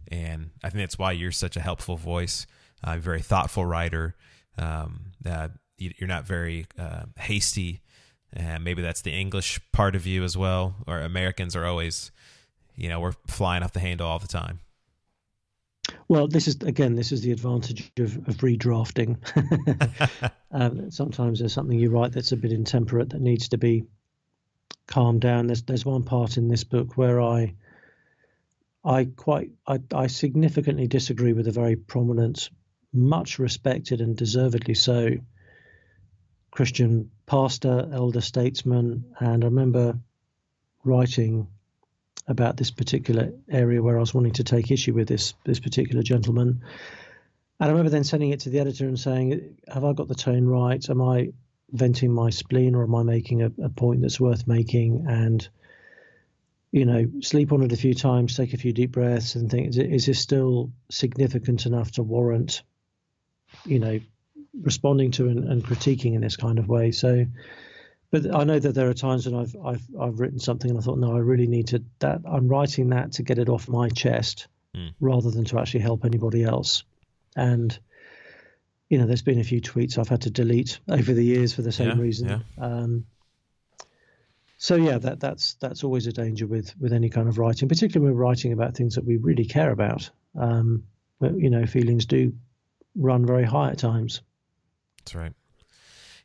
[0.09, 2.45] And I think that's why you're such a helpful voice,
[2.83, 4.15] a very thoughtful writer.
[4.57, 7.81] Um, uh, you're not very uh, hasty.
[8.33, 10.75] And maybe that's the English part of you as well.
[10.87, 12.11] Or Americans are always,
[12.75, 14.59] you know, we're flying off the handle all the time.
[16.07, 19.17] Well, this is again, this is the advantage of, of redrafting.
[20.51, 23.85] um, sometimes there's something you write that's a bit intemperate that needs to be
[24.87, 25.47] calmed down.
[25.47, 27.55] There's there's one part in this book where I
[28.83, 32.49] I quite I, I significantly disagree with a very prominent,
[32.93, 35.11] much respected and deservedly so
[36.51, 39.97] Christian pastor, elder statesman, and I remember
[40.83, 41.47] writing
[42.27, 46.03] about this particular area where I was wanting to take issue with this this particular
[46.03, 46.61] gentleman.
[47.59, 50.15] And I remember then sending it to the editor and saying, "Have I got the
[50.15, 50.87] tone right?
[50.89, 51.31] Am I
[51.71, 55.47] venting my spleen, or am I making a, a point that's worth making?" And
[56.71, 59.69] you know, sleep on it a few times, take a few deep breaths, and think,
[59.69, 62.63] is, is this still significant enough to warrant,
[63.65, 63.99] you know,
[64.59, 66.91] responding to and, and, critiquing in this kind of way.
[66.91, 67.25] So,
[68.11, 70.81] but I know that there are times when I've I've I've written something and I
[70.81, 73.89] thought, no, I really need to that I'm writing that to get it off my
[73.89, 74.93] chest mm.
[74.99, 76.83] rather than to actually help anybody else.
[77.35, 77.77] And
[78.89, 81.61] you know, there's been a few tweets I've had to delete over the years for
[81.61, 82.27] the same yeah, reason.
[82.27, 82.65] Yeah.
[82.65, 83.05] Um,
[84.57, 88.11] so yeah, that that's that's always a danger with with any kind of writing, particularly
[88.11, 90.09] when we're writing about things that we really care about.
[90.37, 90.83] Um,
[91.21, 92.33] but, you know, feelings do
[92.95, 94.21] run very high at times.
[94.99, 95.33] That's right.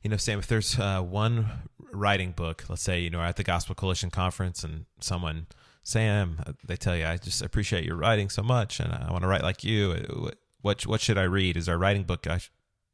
[0.03, 1.49] You know, Sam, if there's uh, one
[1.93, 5.47] writing book, let's say, you know, at the Gospel Coalition conference and someone,
[5.83, 9.23] Sam, uh, they tell you, I just appreciate your writing so much and I want
[9.23, 9.93] to write like you.
[9.93, 11.57] Uh, what, what should I read?
[11.57, 12.51] Is there a writing book I sh-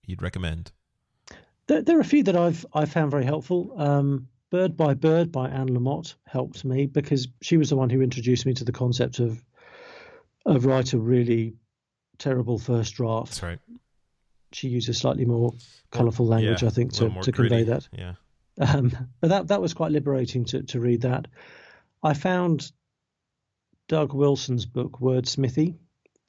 [0.07, 0.73] you'd recommend?
[1.67, 3.75] There, there, are a few that I've, I've found very helpful.
[3.77, 8.03] Um, Bird by Bird by Anne Lamott helped me because she was the one who
[8.03, 9.43] introduced me to the concept of,
[10.45, 11.55] of writer really
[12.23, 13.33] terrible first draft.
[13.33, 13.59] That's right
[14.55, 15.55] she uses slightly more
[15.91, 17.89] colourful language, yeah, I think, to, to convey that.
[17.93, 18.15] Yeah.
[18.61, 21.27] Um, but that that was quite liberating to to read that.
[22.03, 22.71] I found
[23.89, 25.77] Doug Wilson's book Wordsmithy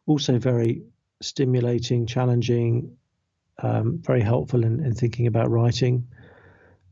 [0.06, 0.84] also very
[1.22, 2.98] stimulating, challenging,
[3.62, 6.08] um, very helpful in, in thinking about writing.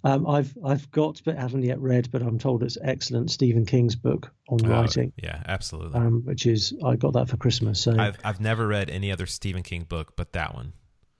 [0.04, 3.30] Um, I've I've got but haven't yet read, but I'm told it's excellent.
[3.30, 5.14] Stephen King's book on oh, writing.
[5.16, 6.00] Yeah, absolutely.
[6.00, 7.80] Um, which is I got that for Christmas.
[7.82, 10.74] So I've I've never read any other Stephen King book but that one.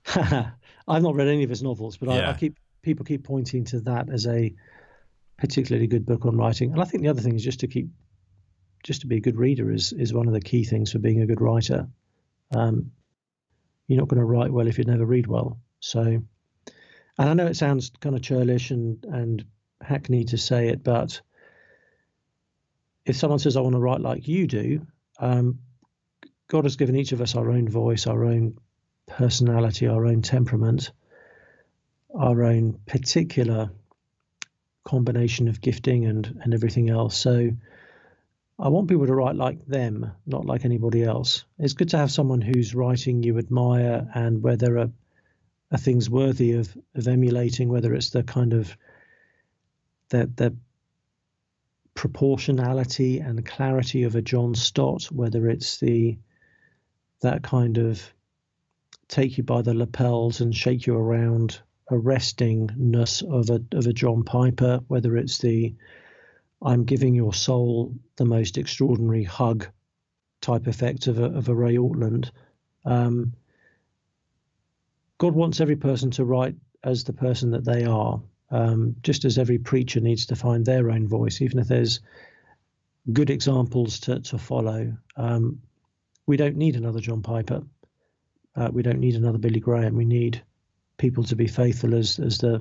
[0.88, 2.28] I've not read any of his novels, but yeah.
[2.28, 4.52] I, I, keep people keep pointing to that as a
[5.38, 6.72] particularly good book on writing.
[6.72, 7.88] And I think the other thing is just to keep
[8.82, 11.22] just to be a good reader is is one of the key things for being
[11.22, 11.88] a good writer.
[12.50, 12.90] Um,
[13.86, 15.58] you're not going to write well if you never read well.
[15.80, 16.22] So,
[17.18, 19.44] and I know it sounds kind of churlish and and
[19.80, 21.20] hackneyed to say it, but
[23.04, 24.86] if someone says I want to write like you do,
[25.18, 25.58] um,
[26.48, 28.58] God has given each of us our own voice, our own
[29.06, 30.92] personality, our own temperament,
[32.14, 33.70] our own particular
[34.84, 37.16] combination of gifting and, and everything else.
[37.16, 37.50] So
[38.58, 41.44] I want people to write like them, not like anybody else.
[41.58, 44.90] It's good to have someone whose writing you admire and where there are,
[45.72, 48.76] are things worthy of, of emulating, whether it's the kind of
[50.10, 50.54] the, the
[51.94, 56.18] proportionality and clarity of a John Stott, whether it's the
[57.22, 58.02] that kind of
[59.08, 61.60] take you by the lapels and shake you around
[61.90, 65.74] arrestingness of a of a John Piper, whether it's the
[66.60, 69.66] I'm giving your soul the most extraordinary hug
[70.40, 72.30] type effect of a, of a Ray Ortlund.
[72.84, 73.34] Um,
[75.22, 78.20] God wants every person to write as the person that they are,
[78.50, 82.00] um, just as every preacher needs to find their own voice, even if there's
[83.12, 84.92] good examples to, to follow.
[85.16, 85.60] Um,
[86.26, 87.62] we don't need another John Piper.
[88.56, 89.94] Uh, we don't need another Billy Graham.
[89.94, 90.42] We need
[90.96, 92.60] people to be faithful as as the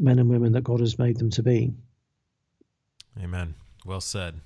[0.00, 1.72] men and women that God has made them to be.
[3.22, 3.54] Amen.
[3.86, 4.40] Well said.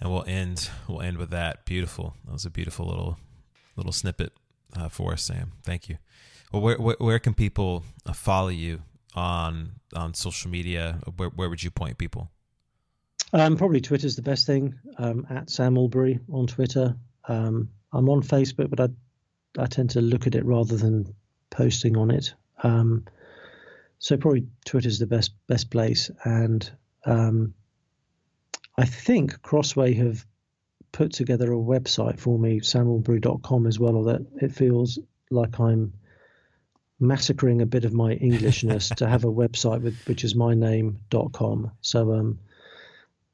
[0.00, 0.70] And we'll end.
[0.88, 1.66] We'll end with that.
[1.66, 2.14] Beautiful.
[2.24, 3.18] That was a beautiful little
[3.76, 4.32] little snippet
[4.74, 5.52] uh, for us, Sam.
[5.62, 5.98] Thank you.
[6.52, 8.82] Well, where, where, where can people uh, follow you
[9.14, 11.00] on on social media?
[11.16, 12.30] Where where would you point people?
[13.32, 14.74] Um, probably Twitter's the best thing.
[14.98, 16.96] Um, at Sam Allberry on Twitter.
[17.28, 18.88] Um, I'm on Facebook, but I
[19.62, 21.14] I tend to look at it rather than
[21.50, 22.34] posting on it.
[22.62, 23.04] Um,
[23.98, 26.70] so probably Twitter's the best best place, and
[27.04, 27.54] um,
[28.76, 30.26] I think Crossway have
[30.96, 34.98] put together a website for me, samallberry.com as well, or that it feels
[35.30, 35.92] like I'm
[36.98, 41.70] massacring a bit of my Englishness to have a website with which is my name.com.
[41.82, 42.38] So um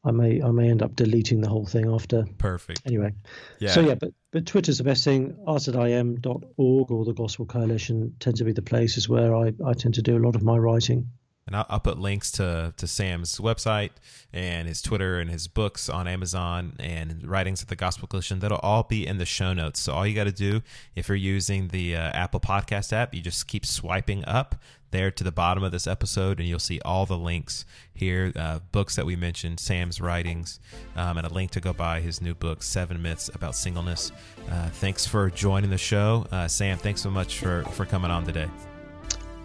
[0.04, 2.24] I may I may end up deleting the whole thing after.
[2.36, 2.82] Perfect.
[2.84, 3.14] Anyway.
[3.60, 3.70] Yeah.
[3.70, 5.36] So yeah, but but Twitter's the best thing.
[5.46, 10.02] RZIM.org or the Gospel Coalition tend to be the places where I, I tend to
[10.02, 11.10] do a lot of my writing.
[11.47, 13.90] And I'll, I'll, put links to, to Sam's website
[14.32, 18.38] and his Twitter and his books on Amazon and writings at the Gospel Coalition.
[18.38, 19.80] That'll all be in the show notes.
[19.80, 20.62] So all you got to do,
[20.95, 24.55] if you're using the uh, Apple Podcast app, you just keep swiping up
[24.93, 28.61] there to the bottom of this episode, and you'll see all the links here, uh,
[28.70, 30.61] books that we mentioned, Sam's writings,
[30.95, 34.12] um, and a link to go buy his new book, Seven Myths About Singleness.
[34.49, 36.78] Uh, thanks for joining the show, uh, Sam.
[36.78, 38.49] Thanks so much for for coming on today.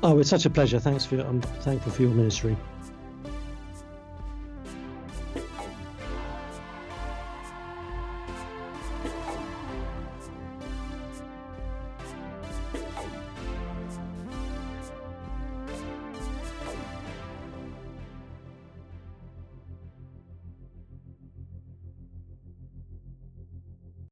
[0.04, 0.80] Oh, it's such a pleasure.
[0.80, 2.56] Thanks for I'm thankful for your ministry.